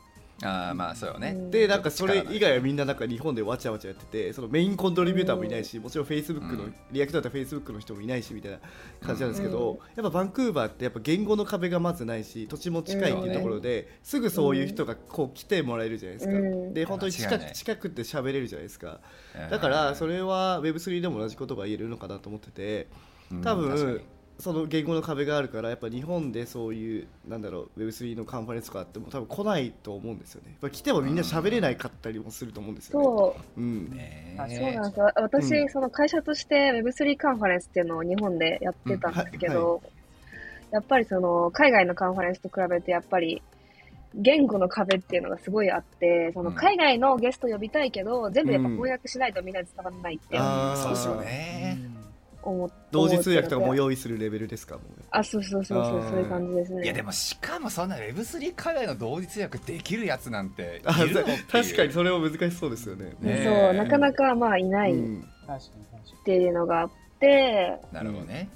[0.43, 1.35] ああまあそうよね。
[1.37, 1.51] うん。
[1.51, 6.75] でなんかそれ以外はみんななんか日本でわちゃわちゃやっててそのメインコントリビューターもいないしもちろん Facebook の、うん。
[6.91, 8.59] React だったら Facebook の人もいないしみたいな
[9.03, 9.77] 感じなんですけど、うん。
[9.79, 16.75] やっぱバンクーバーってやっぱ言語の壁がまずないし土地も近いっていうところで、すぐそういう人がこう来てもらえるじゃないですか、うん。
[16.75, 19.01] で本当に近く近くって喋れるじゃないですか。
[19.35, 19.51] うん。
[19.51, 22.89] だからそれは Web3 でも同じことが言えるのかなと思ってて
[23.31, 23.43] うん。
[23.43, 24.01] 多分
[24.41, 30.51] その言語の壁があるからやっぱ日本でそういうなんだろう Web3 のカンファレンスとかあっても多分来ないと思うんですよね。
[30.51, 33.05] やっぱ来てもみんな喋れないかったりもすると思うんですよね。
[33.05, 33.91] そう、うん。
[33.91, 35.13] ねあそうなんですよ。
[35.17, 35.69] 私、うん。
[35.69, 39.75] その会社として Web3 カンファレンスっていうのを日本でやってたんですけど、うん。
[39.75, 39.81] は
[40.73, 43.43] やっぱりその海外のカンファレンスと比べてやっぱり
[44.15, 50.83] 言語の壁っていうのがすごいあって、そのうん海外のゲスト呼びたいけど、全部やっぱ翻訳しないとみんなに伝わらないってあー。
[50.83, 51.79] そうですよね。
[52.43, 52.75] 思って。
[52.91, 54.79] 同時通訳とかも用意するレベルですか？
[55.11, 56.85] あ、そうそうそうそうそういう感じですね。
[56.85, 63.15] いやでもしかもそんな Web3 海外の同時通訳できるやつなんて確かにそれも難しそうですよね。
[63.21, 64.93] ねそう、なかなかまあいない。
[64.93, 64.97] っ
[66.25, 68.49] ていうのがあって、なるほどね。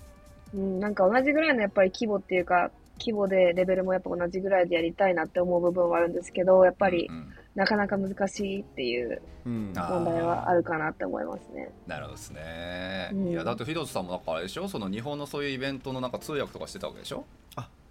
[0.55, 2.71] うん、なんか同じぐらいのやっぱり規模っていうか、
[3.01, 11.71] 規模でレベルもやっぱ同じぐらいでやりたいなって思う部分はあるんですけど、やっぱりうんうんなかなか難しいっていううんあ問題はあるかなって思いますね。
[11.87, 13.11] なるほどですね。
[13.13, 14.67] うんいやだってフィドスさんもなんかあれでしょ？
[14.69, 17.25] その日本のそういうイベントのなんか通訳とかしてたわけでしょ？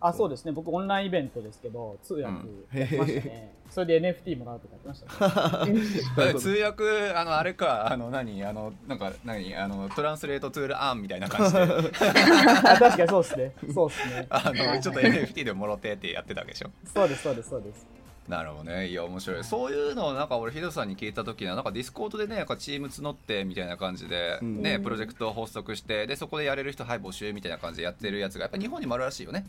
[0.06, 0.52] あ、そうですね。
[0.52, 3.54] 僕オンラインイベントですけど、通訳うんやってましたね。
[3.69, 6.34] それで NFT もらうとかやってましたね。
[6.38, 8.43] 通訳あのあれかあの何？
[8.43, 9.56] あのなんか何？
[9.56, 13.54] あのトランスレートツールアンみたいな感じであ確かにそうですね。
[13.73, 14.28] そうですね。
[14.30, 16.69] あのちょっと NFT でもろてってやってたわけでしょ？
[16.93, 17.88] そうです、そうです、そうです。
[18.27, 18.88] なるほどね。
[18.88, 19.43] いや面白い。
[19.43, 24.62] そういうのをなんか俺ヒデさんに聞いた時にはなんかディスコードでねなんかチーム募ってみたいな感じで、うん。
[24.62, 29.45] ねうんプロジェクトを発足してでそこでやれる人はい募集みたいな感じでやってるやつがやっぱ日本にもあるらしいよね。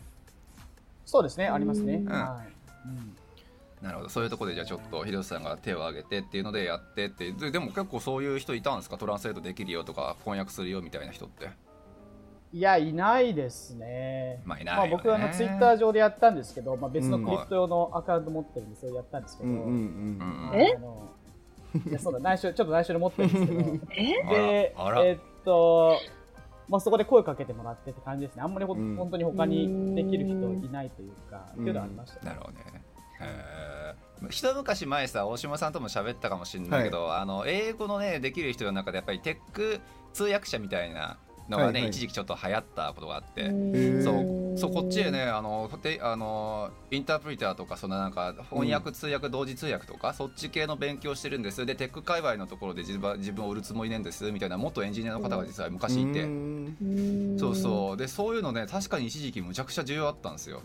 [1.05, 2.03] そうですね、ありますね。
[2.05, 2.11] うん。
[2.11, 2.87] はい。
[2.87, 3.15] うん。
[3.81, 4.09] なるほど。
[4.09, 7.31] そういうところでじゃあちょっと秀吉さんが手を挙げてっていうのでやってって。
[7.31, 8.97] ででも結構そういう人いたんですか？
[8.97, 11.49] トランスレートできるよとか翻訳するよみたいな人って
[12.55, 14.41] いや、いないですね。
[14.45, 14.89] まあいないよね。
[14.91, 20.77] まあ、僕はあのツイッター上でやったんですけど、まあ、別のクリプト用のアカウント持ってるんで、それやったんですけど、うんうんうんうんえ？
[21.89, 23.61] いやそうだ内緒ちょっと内緒で持ってるんですけど。
[23.91, 24.05] え？
[24.29, 24.73] で
[25.09, 25.99] えっと、
[26.69, 28.43] まあ、そこで声かけてもらってって感じですね。
[28.43, 28.95] あんまりほ、うん。
[28.95, 30.33] 本当に他にできる人
[30.65, 31.61] いないというか、うん。
[31.63, 32.63] っていうのはありましたね、なるほどね。
[34.29, 39.81] 一昔前さ大島さんとも喋ったかもしれないけど、あの英語のねできる人の中でやっぱりテック
[40.13, 41.17] 通訳者みたいな
[41.49, 41.89] のがね、はいはい。
[41.89, 44.03] 一時期ちょっと流行ったことがあって、ー。
[44.03, 44.15] そう
[44.55, 51.65] そうこっちへねあのであのインタープリターとかそのなんか翻訳、通訳同時通訳とかそっち系の勉強してるんです。
[51.65, 56.77] でテック界隈のところで自分自分を売るつもりなんですみたいな元エンジニアの方が実は昔いて、うん。
[57.37, 57.97] そうそう。
[57.97, 60.61] でそういうのね確かに一時期むちゃくちゃ重要あったんですよ。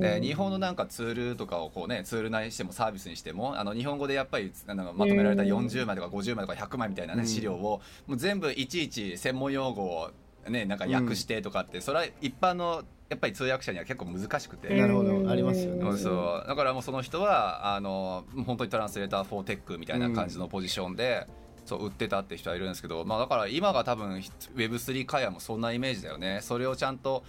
[0.00, 7.28] で日本のなんかツールとかをこうねツール内にしてもサービスにしてもあの日本語でやっぱりあのまとめられた40枚とか50枚とか100枚みたいなねうん。
[7.28, 10.10] 資料をもう全部いちいち専門用語を
[10.48, 14.68] ねなんか訳してとかってそれは一般のやっぱり通訳者には結構難しくて。
[14.74, 15.28] なるほど。
[15.28, 15.98] ありますよね。
[15.98, 16.48] そう。
[16.48, 21.26] だからもうその人はあの本当にトランスレーター・フォー・テックみたいな感じのポジションで、
[21.66, 24.22] そう売ってたって人はいるんですけど、まあ、だから今が多分
[24.54, 26.38] Web3 会話もそんなイメージだよね。
[26.40, 27.24] それをちゃんと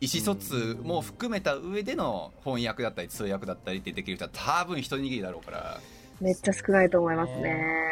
[0.00, 5.80] 意思疎通も含めた上での翻訳だったり通訳だったりってできる人は多分一握りだろうから
[6.20, 7.86] めっちゃ少ないと思いますね。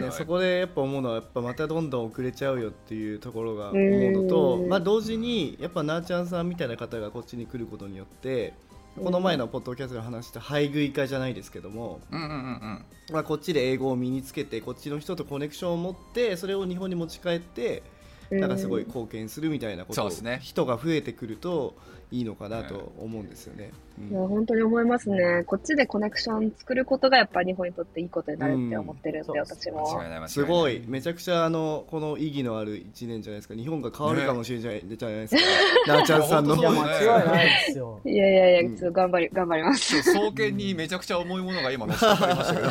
[0.00, 0.10] ね。
[0.12, 4.68] そこでやっぱ思うのはやっぱまたどんどん遅れちゃうよっていうところが思うのとうん。
[4.68, 8.54] まあ同時にやっぱなーちゃんさんみたいな方がこっちに来ることによって
[9.02, 12.84] この前のポッドキャストで話した配偶化じゃないですけども、うんうんうんうん。
[13.12, 17.82] まあ、こっちで英語を身につけてこっちの人とコネクションを持ってそれを日本に持ち帰って
[18.30, 20.38] なんかすごい貢献するみたいなことをそうですね。
[20.42, 21.74] 人が増えてくると
[22.14, 23.72] いいのかなと思うんですよね。
[23.74, 25.44] うんいや本当に思いますね。
[25.46, 29.86] こっちでコネクション作ることがやっぱ日本にとっていいことになるって思ってるんで、うん私も。
[30.26, 35.42] すごいめちゃくちゃあのこの意義のある1年じゃないですか日本が変わるかもしれないじゃないですか、
[35.94, 38.00] なーちゃんさんのいや、間違いないですよ。
[38.04, 40.02] いやいやいや、うんちょっと頑張り、頑張ります。
[40.02, 42.68] そう双剣にめちゃくちゃ重いものが今のしかかりましたけど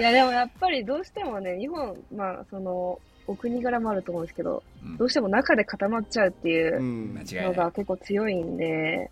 [0.00, 4.96] いや、でもやっぱりどうしてもね、日本、まあ、その、お国柄もあると思うんですけど、うん。
[4.96, 9.10] どうしても中で固まっちゃうっていうのが結構強いんで、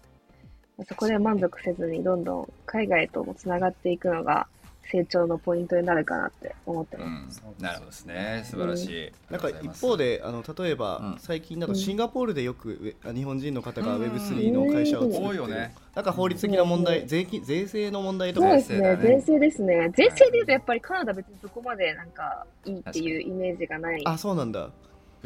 [0.88, 4.46] そこで満足せずにどんどん海外ともつながっていくのが
[4.90, 7.42] 成長のポイントになるかなって思ってうます。
[7.42, 7.62] ん。
[7.62, 8.42] なるほどですね。
[8.44, 11.18] 素晴らしい、なんか一方であの例えば、うん。
[11.18, 15.26] 最近だとシンガポールでよく日本人の方が Web3 の会社を作ってる。
[15.26, 15.74] 多いよね。
[15.94, 18.78] なんか法律的な問題税金税制の問題とかそうですね。
[18.78, 19.20] 税制だ、ね。
[19.20, 19.90] 税制ですね。
[19.96, 24.02] 税制で言うとやっぱりカナダ別にそこまでなんかいいっていうイメージがない。
[24.04, 24.70] あそうなんだ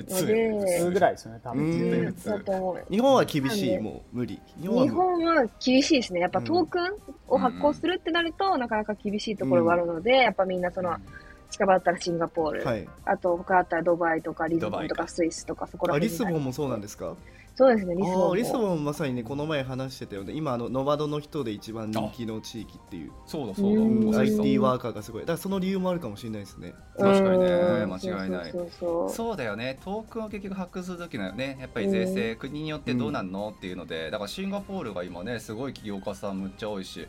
[0.02, 1.64] 普通で普普通ぐらいですよね、多う分。
[1.66, 2.14] んうん。
[2.24, 2.84] だと思う。
[2.90, 4.40] 日本は厳しいもう無理。
[4.60, 4.82] 日本は。
[4.84, 6.20] 日本は厳しいですね。
[6.20, 6.44] やっぱうん。
[6.44, 6.84] トークン
[7.28, 10.96] を発行するってなると、なかなか厳しいところがあるので、やっぱみんなその、
[11.50, 12.88] 近場だったらシンガポール、はい。
[13.04, 15.08] あと他だったらドバイとかリスボンとかか。
[15.08, 17.16] スイスとかそこらあ辺にリスボンもそうなんですか？
[17.54, 20.32] そうですね、リスボンリスボンまさにねこの前話してたよね。
[20.32, 23.12] 今あのノバドの人で一番人気の地域っていう。
[23.26, 23.82] そうだそうだ。
[23.82, 24.14] うん。
[24.16, 25.20] IT ワーカーがすごい。
[25.22, 26.72] だからその理由もあるかもしれないですね。
[26.98, 27.46] 確かにね。
[27.46, 27.92] うん。
[27.92, 28.50] 間違いない。
[28.50, 29.36] そうそうそうそう。
[29.36, 29.78] だよね。
[29.84, 31.58] トークンを結局発掘する時のね。
[31.60, 33.52] やっぱり税制、国によってどうなんの？
[33.56, 34.10] っていうので。
[34.10, 37.06] だからシンガポールが今ねすごい起業家さんむっちゃ多いし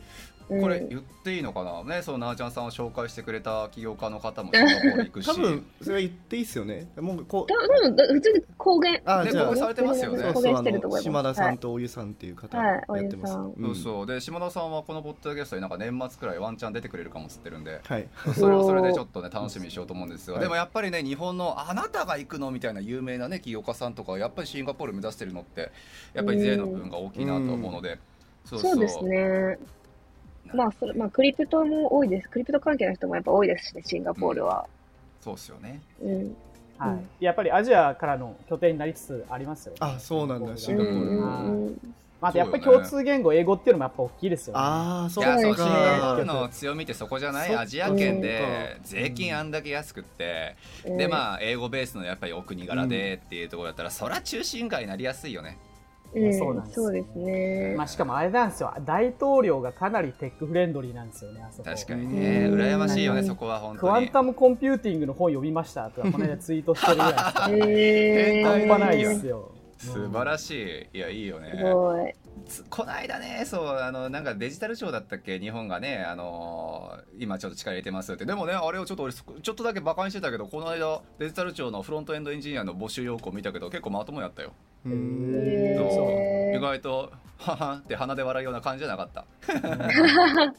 [0.48, 1.82] これうん言っていいのかな？
[1.96, 5.26] ねそのなーちゃんさんを紹介してくれた起業家の方もシンガポール行くし。
[5.30, 6.88] 多分それは言っていいっすよね。
[6.96, 9.00] もうこうだ多分だ普通に公言。
[9.04, 10.18] あじゃあされてますよね。
[10.18, 13.02] そうそう島田さはいんとおゆさんっていう方はい。
[13.02, 13.74] やってます、おうん。
[13.74, 14.06] そうそう。
[14.06, 18.08] で島田さんはこのポッドキャストになんか年末くらいワンチャン出てくれるかもっつってるんではい。
[18.34, 20.42] それはそれでちょっとね楽しみにしようと思うんですよ、はい。
[20.42, 25.70] でもやっぱりね日本のあなたが行くのみたいな有名なね起業家さんとかやっぱりシンガポール目指してるのって
[26.14, 27.98] やっぱり税の部分が大きいなと思うので、
[28.44, 28.58] そう。
[28.58, 29.58] そうですね。
[30.54, 32.28] まあ、それ、まあ、クリプトも多いです。
[32.28, 34.66] クリプト関係の人もやっぱ多いですしね、シンガポールは。
[35.20, 35.80] そうですよね。
[36.02, 36.36] うん。
[36.78, 39.78] はい、やっぱりアジアからの拠点になりつつありますよね。
[39.80, 41.66] あそうなんだシンうんガポールうん。
[41.66, 41.94] うん。
[42.20, 44.60] まあ、やっぱり共通言語、英語っていうのもやっぱ大きいですよね。
[44.60, 45.74] ああそいうやそうシンですね。
[45.74, 47.56] ガポールの強みってそこじゃない？
[47.56, 55.58] アジア圏で税金あんだけ安くって、であ、まあ英語ベースのやっぱりお国柄でっていうところだったら、そりゃ中心街になりやすいよね
[56.14, 56.80] うん、そうなんです。
[56.80, 57.74] そうですね。
[57.76, 61.70] まあ、しかもあれなんですよ、大統領がかなりテックフレンドリーなんですよね、あそこ。
[61.70, 62.46] 確かにね。
[62.46, 62.60] うん。
[62.60, 63.26] 羨ましいよねうん。
[63.26, 67.24] そこは本当に quantum computing の本読みましたとか、この間ツイートしてるぐらいです。
[67.34, 67.52] からえ。
[67.52, 69.52] ー、変態半端ないですよ。
[69.78, 70.98] 素晴らしい。
[70.98, 71.52] いやいいよね。
[71.56, 72.14] すごい。
[72.46, 75.38] つこの間ねそうあのなんかデジタル庁だったっけ？
[75.38, 78.24] 日本がねあのー今ちょっと力入れてますって。
[78.24, 84.52] でもねあれをちょっと俺ちょっとだけバカにしてたけどこの間デジタル庁のフロントエンドエンジニアの募集要項見たけど結構まともやったよ
[84.84, 84.90] そ
[86.52, 86.56] う。
[86.56, 89.24] 意外とははって鼻で笑うような感じじゃなかった。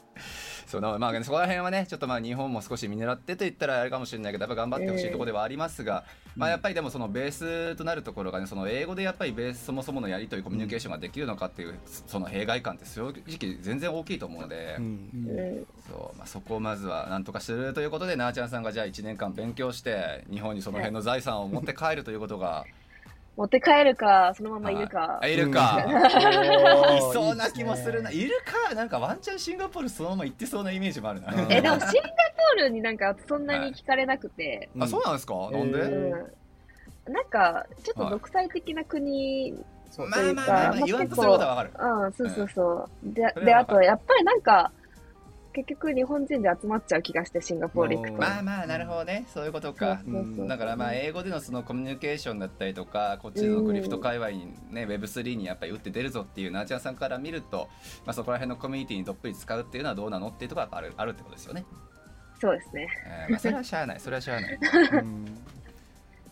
[0.73, 6.03] そうだまあそこら辺はねちょっとまあ日本も少し見習ってと言ったらあれかもしれないけどやっぱ頑張ってほしいところではありますが、
[6.35, 14.77] まあやっぱりでもそのベースとなるところがねその英語でやっぱりベースそもそものやり取りコミュニケーションができるのかっていうその弊害感って正直全然大きいと思うので、
[15.87, 22.65] そうまあ、そこをまずはなんとかするということでなーちゃんさんがじゃあ1年間勉強して日本にその辺の財産を持って帰るということが
[23.35, 25.19] 持って帰るか、そのままいるか。
[25.21, 25.83] あいるか、
[26.97, 28.11] いそうな気もするな。
[28.11, 31.33] いいいるか、なんかワンチャンシンガポールそのまま行ってそうなイメージもあるな。
[31.33, 35.33] うんえ、でもシンガポールになんかそんなに聞かれなくて、あ、そうなんですか？
[35.51, 36.15] なんで、えう
[37.09, 37.13] ん。
[37.13, 39.55] なんか、ちょっと独裁的な国
[39.89, 43.13] そうまあまあまあまあまあ言わんとすることはわかるうん、そうそうそう。
[43.13, 44.71] であと、やっぱりなんか、
[45.53, 48.17] 結局日本人で集まっちゃう気がして、シンガポール行くと。
[48.17, 49.25] まあまあなるほどね。
[49.33, 50.01] そういうことか。
[50.47, 57.69] だからまあ英語でのそのコミュニケーションだったりとかこっちのクリプト界隈にね Web3 にやっぱり打って出るぞっていうなーちゃんさんから見ると、
[58.05, 61.65] まあ、そこら辺のコミュニティにどっぷり使うっていうのはどうなのっていうところがあるあるってことですよね、
[62.43, 62.87] そうですね。
[63.05, 63.99] えーまあ、それはしゃあない。
[64.01, 64.59] それはしゃあない。
[65.01, 65.25] うん。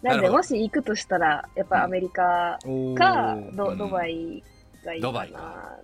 [0.02, 2.60] なんで、もし行くとしたら、やっぱアメリカ
[2.98, 4.44] か、ドうんドバイ
[4.84, 5.12] がいいかな。
[5.12, 5.78] ドバイか。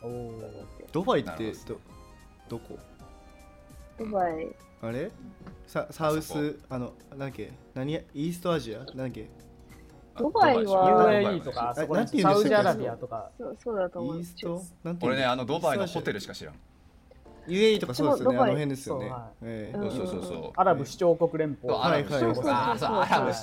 [0.92, 1.54] ドバイって
[2.50, 2.78] どこ？
[3.98, 4.48] ドバイ、
[4.82, 5.12] あれ？
[5.66, 6.60] ササウス？
[6.70, 7.52] あのなんだっけ？
[7.74, 7.94] 何？
[7.94, 8.80] やイーストアジア？
[8.80, 9.28] なんだっけ？
[10.18, 14.18] ドバイは UAE とか、えそこらなんサウジアラビアとか、そうそうだと思う。
[14.18, 14.64] イースト？
[14.84, 16.56] なんて俺ねあのドバイのホテルしか知らん。
[17.48, 18.38] UAE とかそうですよね。
[18.38, 19.10] あの辺ですよね。
[19.74, 20.52] そうそうそうそう。
[20.56, 22.20] アラブ首長国連邦、アラブ首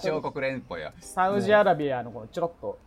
[0.03, 0.93] 長国連邦や。
[1.01, 2.79] サウジアラビアのこのちょろっと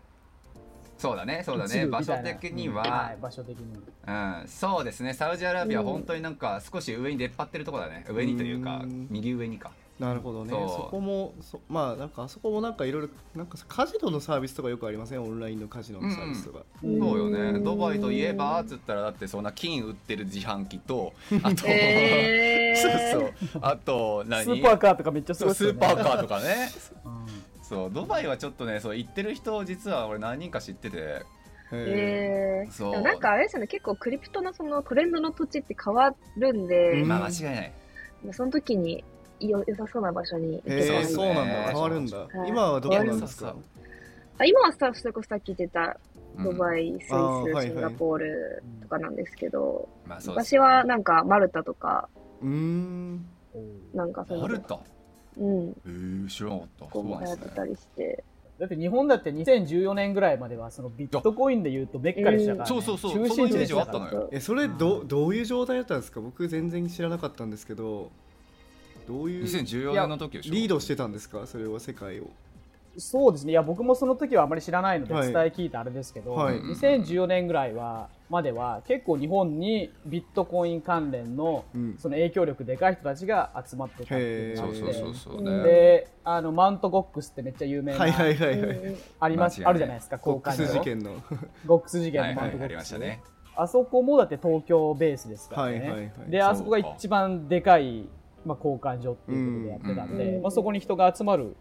[0.97, 3.65] そうだねそうだ一ね場所的には、、はい場所的に。
[4.07, 5.13] うん、そうですね。
[5.13, 8.05] サウジアラビア本当になんか少し上に出っ張ってるところだね。
[8.09, 9.07] 上にというかうん。
[9.09, 9.71] 右上にか。
[9.99, 10.51] なるほどね。
[10.51, 15.23] そこもそまあなんかあそこもなんかいろいろなんかカジノのサービスとかよくありません？
[15.23, 17.59] オンラインのカジノのサービスとか、うんそうよね。
[17.59, 22.81] ドバイといえばっつったらだってそんな金売ってる自販機と あと、えー、
[23.13, 23.61] そうそう。
[23.61, 24.45] あと何？
[24.45, 25.55] スーパーカーとかめっちゃすごいね。
[25.55, 26.69] スーパーカーとかね。
[27.05, 31.23] うんそうドバイはちょっとねそう行ってる人実は俺何人か知ってて。
[31.69, 32.91] ええー、そう。
[32.91, 37.07] でもなんかあれですよね、結構クリプトのそのトレンドの土地って変わるんで、うん。
[37.09, 37.73] まあ間違いない。
[38.31, 39.03] その時に
[39.41, 42.17] よ良さそうな場所に行けそうそうなんねだ変わるんだ。
[42.19, 43.53] はい今はどこなんですか？
[44.39, 45.97] あ今はさ、それこそさっき言ってた
[46.41, 46.57] ドうん。
[46.57, 52.07] バイ、スイス、あーはいはいシンガポールとかなんですけど、私はなんかマルタとか、
[52.41, 53.25] うーん。
[53.93, 54.47] なんかそういうの。
[54.47, 54.79] マルタ？
[55.39, 56.85] うん、えー、知らなかった。
[56.91, 58.23] そうなんですね流行ってたりして、
[58.59, 62.67] だって日本だって2014年ぐらいまではそのビットコインで言うとメッカでしたから、ね。
[62.69, 63.13] そうそうそう。
[63.13, 63.91] 中心地でしたから。
[63.91, 64.29] そのイメージはあったのよ。
[64.31, 66.21] えそれどどういう状態だったんですか？
[66.21, 68.09] 僕全然知らなかったんですけど
[69.07, 70.53] どういう2014年の時でしょ。
[70.53, 71.45] リードしてたんですか？
[71.45, 72.29] それは世界を
[72.97, 73.51] そうですね。
[73.51, 75.31] いや僕もその時はあまり知らないのではい。
[75.31, 76.59] 伝え聞いたあれですけど、はい。
[76.59, 81.95] 2014年ぐらいはまでは結構日本にビットコイン関連のうん。
[81.97, 88.77] その影響力でかい人たちが集まってたっていうそうのがあってそうそうそううんねであのマウントゴックスってめっちゃ有名な、はいはいはいはい。
[88.77, 91.23] うんありますあるじゃないですかコックス交換所事件の。
[91.65, 92.95] ゴックス事件のマウントゴックス、
[93.55, 96.11] あそこもだって東京ベースですからね、はいはいはい。
[96.29, 98.07] であそこが一番でかい、
[98.45, 100.41] まあ、交換所っていうことでやってたんで、うん。
[100.43, 101.55] まあ、そこに人が集まる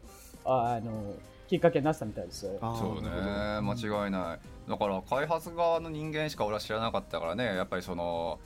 [0.47, 1.15] ああの
[1.49, 2.59] きっかけになってたみたいですよ。
[2.61, 3.11] そうね。
[3.11, 4.71] 間違いない。
[4.71, 8.41] だから開発側の人間しか俺は知らなかったからねやっぱりその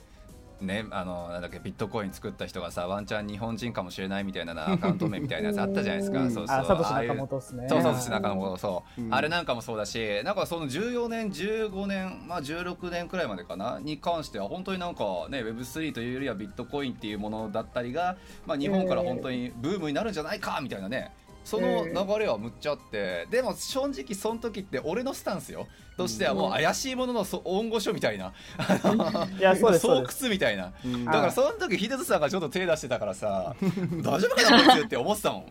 [0.61, 6.31] ねあのなんだっけビットコイン作った人がさワンチャン日本人かもしれないみたいなアカウント名みたいなやつあったじゃないですか、うん。
[6.31, 6.57] そうそう。
[6.57, 7.65] あサトシああいう仲本ですね。
[7.67, 9.13] そうそうそう中本そう、うん。
[9.13, 21.11] あれなんかもそうだしなんかその14年15年まあ16年くらいまでかなに関しては本当になんかね Web3 というよりはビットコインっていうものだったりが、まあ、日本から本当にブームになるんじゃないかみたいなね
[21.43, 25.67] その流れはむっちゃあってでも正直その時って俺のスタンスよ。
[25.97, 28.33] としてはもう怪しいもののそ大御所みたいな。
[29.37, 29.85] いやそうです。
[30.23, 30.71] 窟みたいな。
[30.83, 31.05] うん。
[31.05, 33.55] だからその時秀人さんがちょっと手出してたからさ
[34.01, 35.43] 大丈夫かなこいつって思ってたもん、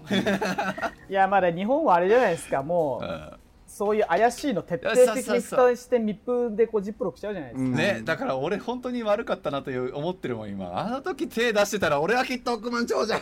[1.08, 3.39] いやまだ日本はあれじゃないですかもう、うん
[3.70, 7.68] そういう怪しいの徹底的にそうそう蓋して密封でこうジップロックしちゃうじゃないですか。
[7.68, 7.74] うん。
[7.76, 10.76] ね、だから俺本当に悪かったなという思ってるもん今。
[10.76, 13.16] あの時手出してたら俺はきっと億万長者。
[13.16, 13.20] い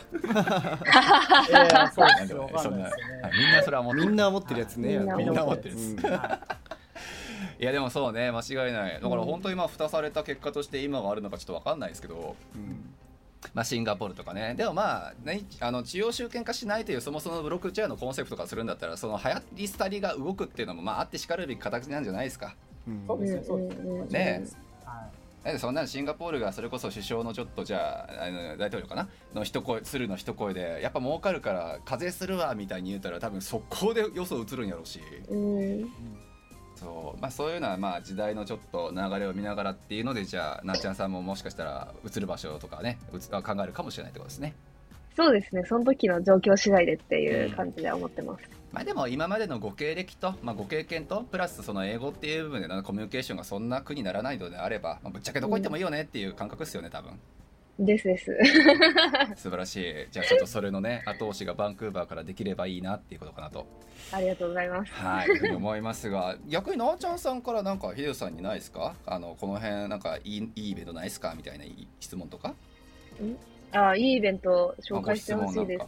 [1.52, 2.50] やいやそうなんですよ。
[2.50, 4.98] みんなそれは思ってるみんな思ってるやつね。
[4.98, 5.98] みんなみんな思ってるうん。
[7.60, 8.94] いやでもそうね間違いない。
[8.94, 12.94] だから本当にまあ蓋された結果として今があるのかちょっと分かんないですけど、うん
[13.54, 14.54] まあ、シンガポールとかね。
[14.56, 22.56] でもまあ、ね、あの治療集権化しないというそもそもブロックチェーンのコンセプトからするんだったらその流行り廃りが動くっていうのもまああってしかるべき形なんじゃないですか。
[22.86, 23.04] うん。
[23.06, 24.44] そうですよそうですね
[24.84, 25.58] はい。
[25.58, 29.08] そんなのシンガポールがそれこそ首相のちょっとじゃああの大統領かな？
[29.34, 35.00] の一声するの一声でやっぱ儲かるから課税するわみたいに言うたら多分速攻で予想移るんやろうし。
[35.28, 35.90] うん
[36.78, 44.54] そう,、まあ、そういうのはまあ時代のちょっと流れを見ながらっていうのでじゃあなっちゃんさんももしかしたら移る場所とかね考えるかもしれないってことですね。
[45.16, 48.48] そうですね、その時の状況次第でっていう感じでは思ってます。
[48.70, 57.18] まあ、でも今までのご経歴と、まあ、ご経験とプラスその英語っていう部分でのコミュニケーションがそんな苦にならないのであれば、まあぶっちゃけどこ行ってもいいよねっていう感覚ですよね多分
[57.78, 58.36] ですです。
[59.36, 63.66] 素晴らしいじゃあちょっとそれのね後押しがバンクーバーからできればいいなっていうことかなと
[64.12, 64.92] ありがとうございます。
[64.92, 68.94] はいいうふうに思いますが 逆になあちゃんさんからなんか秀吉さんにないですか？
[69.06, 71.34] あのこの辺なんかいいいいイベントないですか？
[71.36, 71.64] みたいな
[72.00, 72.54] 質問とか？
[73.72, 75.86] あいいイベント紹介してほしいです。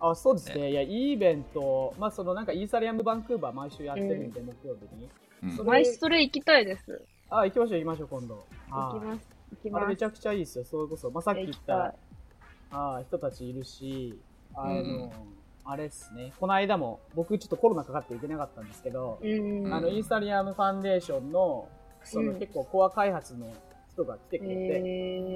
[0.00, 5.08] あそうですね、いや、いいイベント、まあ、そのなんかイーサリアムバンクーバー毎週やってるんで、木曜日に。
[5.42, 7.02] うんそれ毎週それ行きたいです。
[7.30, 8.44] あ、行きましょう、行きましょう、今度。
[8.70, 9.37] 行きます。
[9.50, 9.82] 行きます。
[9.82, 11.10] あれめちゃくちゃいいですよ、それこそ。
[11.10, 11.94] まあ、さっき言った
[12.70, 14.18] たあ人たちいるし、
[14.54, 15.10] あの、うん
[15.70, 19.30] あれっすね、この間も、僕ちょっとコロナかかって行けなかったんですけど、い。
[19.34, 19.74] うん。
[19.74, 21.68] あの、イーサリアムファンデーションの、
[22.04, 23.52] その、うん結構コア開発の
[23.92, 25.34] 人が来てくれて、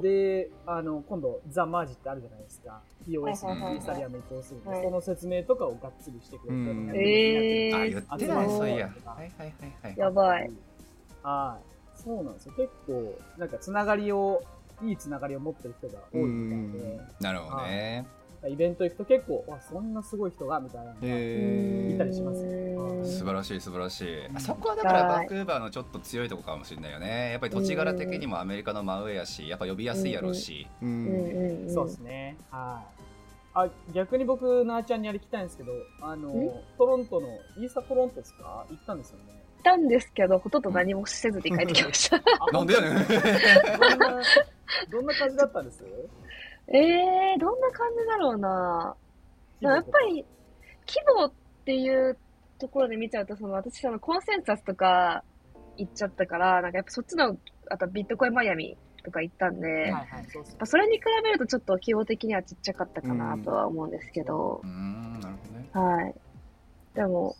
[0.00, 2.80] で、あの、今度、ザ・マージってあるじゃないですか。
[3.06, 10.50] POS にイーサリアム移行するんで、はいその説明とかをがっつりしてくれて、うんえーあ言ってたねそういやはいはいはいはいやばい。
[11.22, 11.75] はい。
[12.06, 12.54] そうなんですよ。
[12.56, 14.42] 結構、なんかつながりを、
[14.82, 18.06] いいつながりを持ってる人が多いみたいで、なるほどね。
[18.48, 21.00] イベント行くと結構、わ、そんなすごい人が、みたいなのが。
[21.02, 24.40] え見たりしますうん素晴らしい素晴らしい、うん。
[24.40, 27.30] そこはだからはいバンクーバーのちょっと強いとこかもしれないよね。
[27.32, 31.70] やっぱり土地柄的にもアメリカの真上やしやっぱ呼びやすいやろうし、ううん。
[31.70, 32.36] そうですね。
[32.50, 33.02] はい。
[33.54, 38.66] あ、逆に僕、なーちゃんにやりきたいんですけど、あのん、トロントの、イースタトロントですか？
[38.68, 39.45] 行ったんですよね。
[39.66, 42.16] たんですけど、ほとんど何もせずに帰ってきました。
[42.16, 42.92] あなんでやねん。
[42.92, 44.22] どんな、
[44.90, 45.84] どんな感じだったんです？
[46.68, 48.94] えー、どんな感じだろうな。
[49.60, 50.24] やっぱり、
[50.86, 51.32] 規模っ
[51.64, 52.16] ていう
[52.60, 55.24] ところで見ちゃうと、その私、そのコンセンサスとか
[55.76, 57.36] 行っちゃったから、なんかやっぱそっちの、
[57.68, 64.60] あとビットコインマイアミとか行ったんで、はいやっはい、そうですぱそれに比べるとちょっと規模的にはちっちゃかったかなとは思うんですけど。
[64.62, 65.36] う、ーんなる
[65.72, 65.96] ほどね。
[66.04, 66.14] はい。
[66.94, 67.34] でも、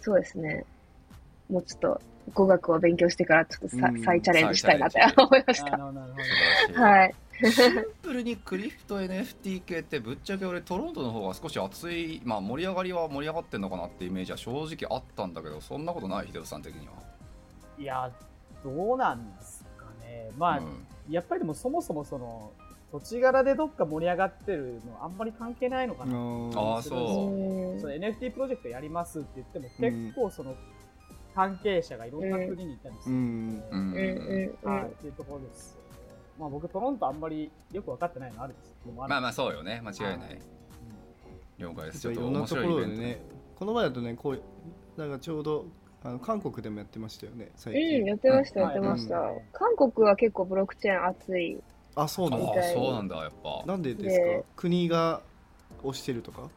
[0.00, 0.64] そうですね。
[1.52, 2.00] もうちょっと
[2.34, 4.02] 語学を勉強してからちょっとさ、うん。
[4.02, 5.70] 再チャレンジしたいなって思いました。
[5.70, 6.24] なるほど、なるほど。
[6.24, 7.14] 素晴らしい、はい。
[7.52, 13.60] シンプルにクリフト NFT 系ってぶっちゃけ俺トロントの方が少し熱い、まあ、盛り上がりは盛り上がってん。
[13.60, 15.34] のかなってイメージは正直あったん。
[15.34, 15.84] だけどそん。
[15.84, 16.62] なことない秀夫さん。
[16.62, 16.94] 的には、
[17.78, 18.10] いや、
[18.64, 19.36] どうなん。
[19.36, 20.30] ですかね。
[20.38, 20.86] まあ、うん。
[21.10, 22.52] やっぱりでもそもそもその、
[22.92, 25.16] 土地柄でどっか盛り上がってるのあん。
[25.18, 26.12] まり関係ないのかな。
[26.12, 27.80] あーうそん。
[27.80, 30.54] その NFT プロジェクトやりますって言っても結構その
[31.34, 33.16] 関係者がいろんな国にいたりするっ
[33.88, 35.78] ていうところです。
[36.38, 38.92] まあ僕トロントあんまりよく分かってないのあるんですよ。
[38.96, 39.80] まあまあそうよね。
[39.84, 40.18] 間違いない。
[40.18, 40.40] はい。
[41.58, 42.00] 了解です。
[42.00, 43.02] ちょっと面白いイベント。
[43.02, 43.22] ね
[43.56, 44.42] この前だとねこう
[45.00, 45.66] なんかちょうど
[46.02, 49.20] あの韓国でもやってましたよね最うん、近やってました、うんやってました。
[49.20, 49.42] はい。
[49.52, 51.58] 韓国は結構ブロックチェーン熱い。
[51.94, 52.62] あそうなんだ。
[52.74, 53.62] そうなんだやっぱ。
[53.66, 54.24] なんでですか？
[54.24, 55.20] で国が
[55.82, 56.48] 押してるとか？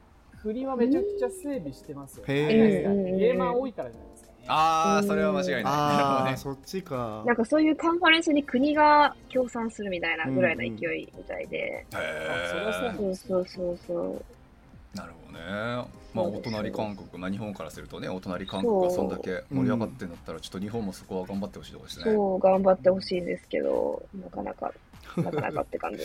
[0.41, 2.83] 国はめちゃくちゃ整備してますよ、へー。
[2.83, 3.19] 確かに。
[3.19, 4.09] ゲーマー多いからじゃない。
[4.47, 5.63] ああそれは間違いない。
[5.63, 6.31] なるほあどね。
[6.31, 7.23] あそっちか。
[7.25, 11.57] なんかそういうカンファレンスに国が協賛するみたいなぐらいの勢いみたいで。
[11.57, 13.77] へあそれはそうえそうそうそう。
[13.87, 14.97] そう。
[14.97, 15.95] なるほどね。
[16.15, 22.13] まあお隣韓国、まあ、日本からするとねお隣韓国がそんだけ盛り上がってんだったらちょっと日本もそこは頑張ってほしいところですね。
[22.13, 24.71] そう、頑張ってほしいんですけど、なかなか、
[25.17, 25.99] なかなかって感じ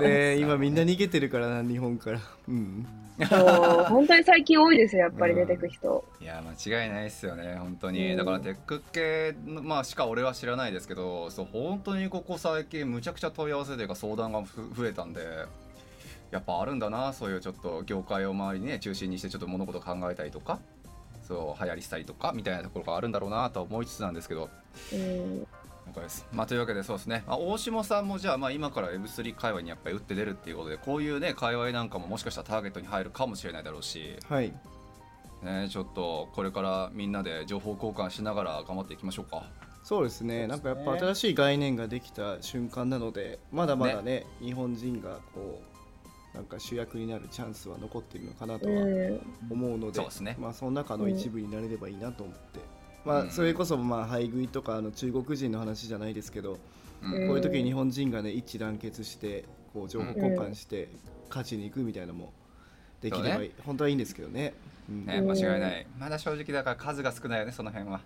[0.00, 2.20] で今みんな逃げてるからな日本から。
[2.48, 2.86] うん。
[3.28, 6.04] そう、本当に最近多いですよ、やっぱり出てく人。
[6.20, 8.16] いや間違いないっすよね本当に、うん。
[8.16, 15.20] だからテック系のまあしか俺は知らないですけどそう本当にここ最近むちゃくちゃ問い合わせというか相談がふ増えたんで
[16.30, 20.58] やっぱあるんだなそういうちょっと業界を周りにね中心にしてちょっと物事考えたりとか
[21.26, 24.48] そう流行りしたりとかみたいなところがあるんだろうなとは思いつつなんですけど。
[24.92, 25.46] うん、
[25.86, 26.26] 了解です。
[26.32, 34.52] まあ、というわけでそうですね、まあ、大下さんもじゃあまあ今から Web3 界隈にやっぱり打って出るっていうことでこういうね界隈なんかももしかしたらターゲットに入るかもしれないだろうし、はい。
[35.42, 39.44] ね、ちょっとこれからみんなで情報交換しながら頑張っていきましょうか。
[39.84, 40.48] そうですね。
[40.48, 45.76] なんかやっぱ新しい概念ができた瞬間なのでまだまだね日本人がこう
[46.36, 50.36] なんか主役になるチャンスは残っているのかなとはうん、思うので、そうですね。
[50.38, 52.60] まあ、その中の一部になれればいいなと思って、
[53.06, 59.44] まうんあ、それこそまあ配食いとかあの中国人の話じゃないですけど、うんうんこういう時に日本人がね一致団結して
[59.74, 60.88] こう情報交換して
[61.28, 62.32] 勝ちに行くみたいなのも
[63.02, 64.54] できればね本当はいいんですけどね。
[64.88, 65.86] うんね、間違いない。
[65.98, 68.00] まだ正直だから数が少ないよね、その辺は。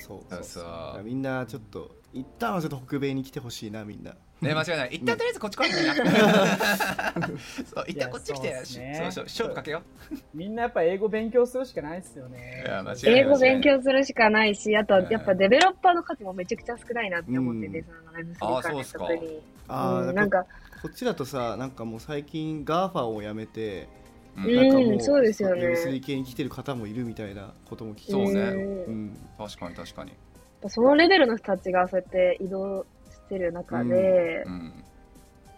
[0.00, 0.60] そうそうそ
[1.00, 4.14] うみんなちょっと一旦はちょっと北米に来てほしいなみんな。
[4.46, 4.88] ね、間違いない。
[4.92, 5.94] 一旦とりあえずこっち来いみんな。
[7.64, 9.82] そう、一旦こっち来て、そうねそうそう、勝負かけよ
[10.34, 12.28] みんなやっぱ英語勉強するしかないですよう。
[12.30, 12.68] ねい。
[12.68, 13.14] や、間違いない。
[13.20, 13.60] 英語勉。
[13.60, 19.42] 強するしかないし、あとはやっぱデベロッパーの数もめちゃくちゃ少ないなって思ってて、うんその Web3 あー関連そうっすか特に。
[19.68, 20.44] あーうんなんか、
[20.82, 23.86] こっちだとさなんかもう最近 GAFA をやめて
[24.36, 30.12] うんうんなんかもうそうですよね Web3 系に来てる方もいるみたいなことも聞きそうねうんうん確かに確かに。
[30.68, 33.01] そのレベルの人たちがそうやって移動し
[33.32, 34.84] てる中で、うん。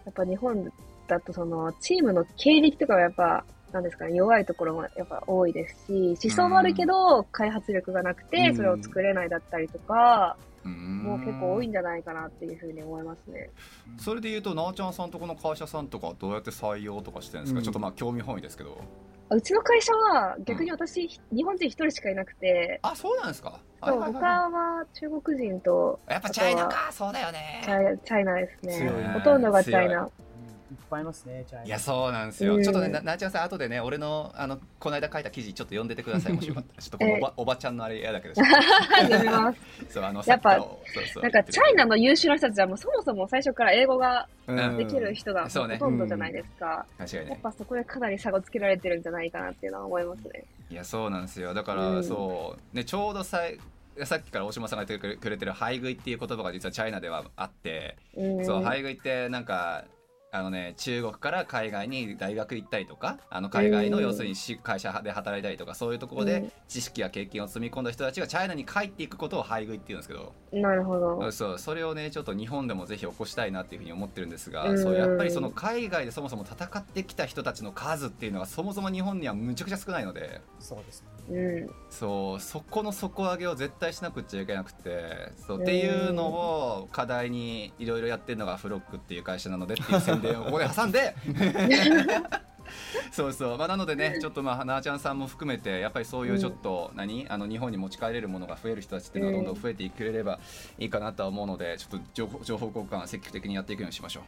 [0.05, 0.71] やっぱ日本
[1.07, 13.49] だとそのチームの経歴とかはやっぱなんですかね、弱いところもやっぱ多いですし、思想もあるけど、開発力がなくて、それを作れないだったりとか、もう結構多いんじゃないかなっていうふうに思いますね。
[13.97, 18.77] それで言うと、なおちゃんさんとこの会社さんとかどうやって採用とかしてるんですか、うん、ちょっとまあ興味本位ですけど。
[19.29, 22.79] うちの会社は逆に私、うん、日本人一人しかいなくて。
[22.83, 23.59] あ、そうなんですか？
[23.83, 24.19] そう、他
[24.49, 25.99] は中国人と。
[26.07, 27.61] やっぱチャイナか、そうだよね。
[27.63, 28.89] チャイチャイナですね。
[29.13, 30.09] ほとんどがチャイナ。
[30.71, 32.59] いっぱいいますね、いや、そうなんですよ。
[32.61, 36.33] ちょっとね、ななちゃんさん、後でね、俺の、あの、この間書いた記事、ちょっと読んでてください。
[36.35, 38.33] もしよかったら、ちょっとこのおば、おばちゃんのあれ嫌だけど。
[38.43, 39.59] 読みます。
[39.89, 46.85] そう、あの、やっぱ、そうそうなんか、チャイナの優秀な人たちは、もうそもそも最初から英語ができる人がほとんどじゃないですか。
[46.97, 50.43] 確かにやっぱそこでかなり差がつけられてるんじゃないかなっていうのは思いますね。
[50.71, 51.53] いや、そうなんですよ。
[51.53, 53.59] だから、そう、ね、ちょうどさい、
[54.03, 57.95] さっきから大島さんが言ってくれてる「ハイ食い」っていう言葉が実はチャイナではあって、
[58.43, 59.85] そうハイ食いってなんか
[60.35, 71.31] あのね、中国から海外に大学行ったりとか、あの海外の要するに会社で働いたりとか、そういうところで知識や経験を積み込んだ人たちがチャイナに帰っていくことを配食いって言うんですけど、なるほど。
[71.31, 81.07] そう、それをね、ちょっと日本でもぜひ起こしたいなっていうふうに思ってるんですが、そう、やっぱりその海外でそもそも戦ってきた人たちの数っていうのがそもそも日本にはむちゃくちゃ少ないので、そうですね。
[81.29, 91.15] うん、そうそこの底上げを絶対しなくちゃいけなくてそうっていうのを課題にいろいろやってるのがフロックっていう会社なのでっていう宣伝をここで挟んで
[93.11, 100.39] そうそう、まあ、なのでねちょっとまあ花ちゃんさんも含めてやっぱりそういうちょっと、うん、何あの日本に持ち帰れるものが増える人たちっていうのがどんどん増えていければ
[100.77, 104.23] いいかなとは思うのでちょっと情報情報交換積極的にやっていくようにしましょう。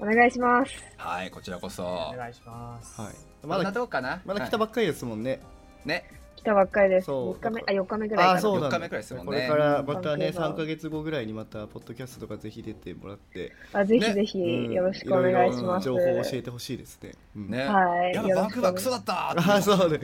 [0.00, 0.72] お願いします。
[0.96, 1.84] はい、こちらこそ。
[1.84, 3.00] お願いします。
[3.00, 3.14] はい。
[3.44, 4.22] まだどうかな？
[4.24, 5.40] まだ来たばっかりですもんね。
[5.88, 6.04] ね。
[6.36, 7.10] 来たばっかりです。
[7.10, 8.38] 3日目、あ、4日目ぐらいかな。
[8.38, 9.26] あ、そう4日目くらいですもんね。
[9.26, 13.52] これからまたね、3か月後ぐらいにまた、ポッドキャストとかぜひ出てもらって。
[13.72, 15.84] あ、ぜひぜひ、よろしくお願いします。
[15.84, 17.14] 情報を教えてほしいですね。
[17.34, 17.66] ね。
[17.66, 18.14] はい。
[18.14, 19.98] や、バンクバクソだったあ、そうね。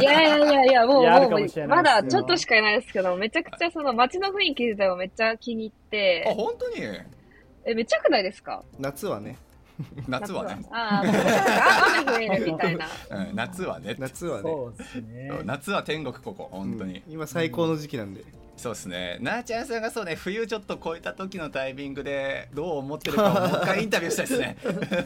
[0.00, 6.24] いやいやいやいや、もう、もう、まだちょっとしかいないですけど、めちゃくちゃその街の雰囲気自体をめっちゃ気に入って。
[6.26, 6.76] あ、本当に
[7.66, 9.36] え、めっちゃくないですか夏はね。
[10.08, 10.64] 夏はね。
[10.70, 12.86] ああ、雨増えるみたいな。
[13.10, 13.96] うん、夏はね。
[13.98, 14.42] 夏はね。
[14.42, 15.40] そうですね。
[15.44, 17.02] 夏は天国ここ、本当に。
[17.08, 18.24] 今最高の時期なんで。
[18.56, 19.18] そうですね。
[19.20, 24.56] なあちゃんさんがそうね、冬ちょっと超えた時のタイミングでどう思ってるかをもう一回インタビューしたいですね。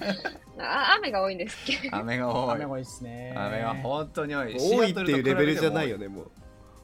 [0.61, 2.55] あ雨が多いんですっけ雨が多い。
[2.57, 3.35] 雨多いですね。
[3.37, 4.57] 雨が本当に多い。
[4.59, 6.31] 多いっていうレベルじゃないよね、もう。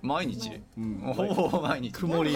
[0.00, 2.34] 毎日、うん、ほぼ毎日曇り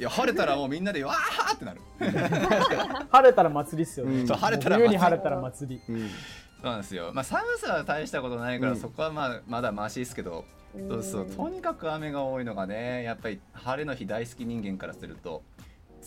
[0.00, 1.80] いや晴れたらもうみんなでわーってなる。
[3.10, 7.10] 晴れたら祭りっすよね、そう晴れたら冬に晴れたら祭り、そうなんですよ。
[7.12, 10.46] まあ寒さは大したことないから、そこはまあまだマシですけど、
[10.88, 15.42] そうそうとにかく雨が多いのがねやっぱり晴れの日大好き人間からすると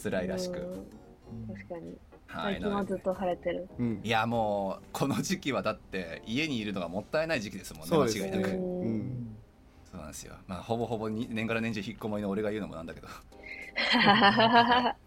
[0.02, 0.86] 辛いらしく。
[1.54, 1.96] 確かに。
[2.34, 3.70] 最近はずっと晴れてる、
[4.04, 8.54] いやもうこの時期はだって家にいるのがもったいない時期ですもんね間違いなく、う
[8.90, 9.23] ん
[9.94, 10.34] そうなんですよ。
[10.48, 13.08] まあ、ほぼほぼに年がら年中引っこもりの俺が言うのもなんだけど。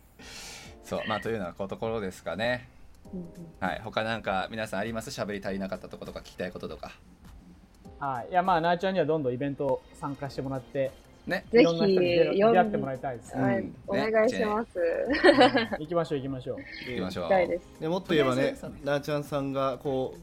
[0.85, 2.69] そう、まあ、というのはこのところですかね。
[3.59, 5.11] はい、他なんか皆さんあります？
[5.11, 6.93] 喋り足りなかったところとか聞きたいこととか。
[7.99, 10.93] はい、いやまあなあちゃんにはどんどんイベント参加してもらって、
[11.27, 14.79] ね、ぜひ出会ってもらいたいです、はい、うん、お願いします。
[15.81, 16.57] 行きましょう行きましょう。
[16.89, 17.29] 行きましょう。
[17.81, 20.21] でもっと言えばね、なあちゃんさんがこう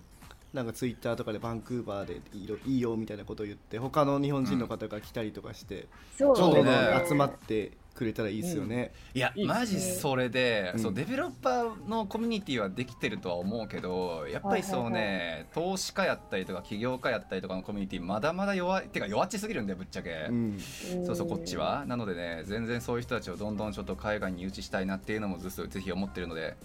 [0.54, 2.22] なんかツイッターとかでバンクーバーで
[2.66, 5.88] いいよみたいなことを言って他の日本人の方が来たりとかして、
[6.20, 20.60] うん、どんどん集まってくれたらいいですよね、うん、いやマジそれで、うん、そうデベロッパーのコミュニティはできてるとは思うけどやっぱりそうね、はいはいはい、投資家やったりとか起業家やったりとかのコミュニティまだまだ弱いてか弱っちすぎるんでぶっちゃけ、うん、
[21.06, 21.86] そうそうこっちは。
[21.86, 26.56] なのでね全然そういう人たちをどんどんちょっと海外に誘致したいなっていうのもずっとぜひ思ってるので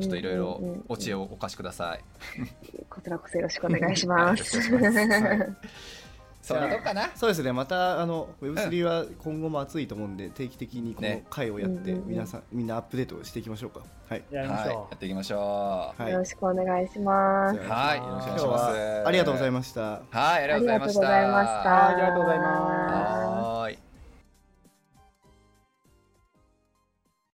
[0.00, 2.00] ちょっといろいろお知恵をお貸しください、
[2.88, 4.60] こちらこそよろしくお願いします
[6.46, 7.10] そんなとこかな？
[7.16, 7.52] そうですね。
[7.52, 13.80] またあの Web3 は今後も熱いと思うんで、定期的にこの会をやって、皆さんみんなアップデートしていきましょうか。
[14.08, 14.22] はい。
[14.30, 17.58] やりましょう、やっていきましょう、よろしくお願いします。
[17.58, 17.98] はい。
[17.98, 19.06] よろしくお願いします。
[19.06, 19.80] ありがとうございました。
[19.80, 21.00] はいありがとうございました。
[21.00, 21.88] ありがとうございました。
[21.88, 22.38] ありがとうござい。
[22.38, 23.85] ます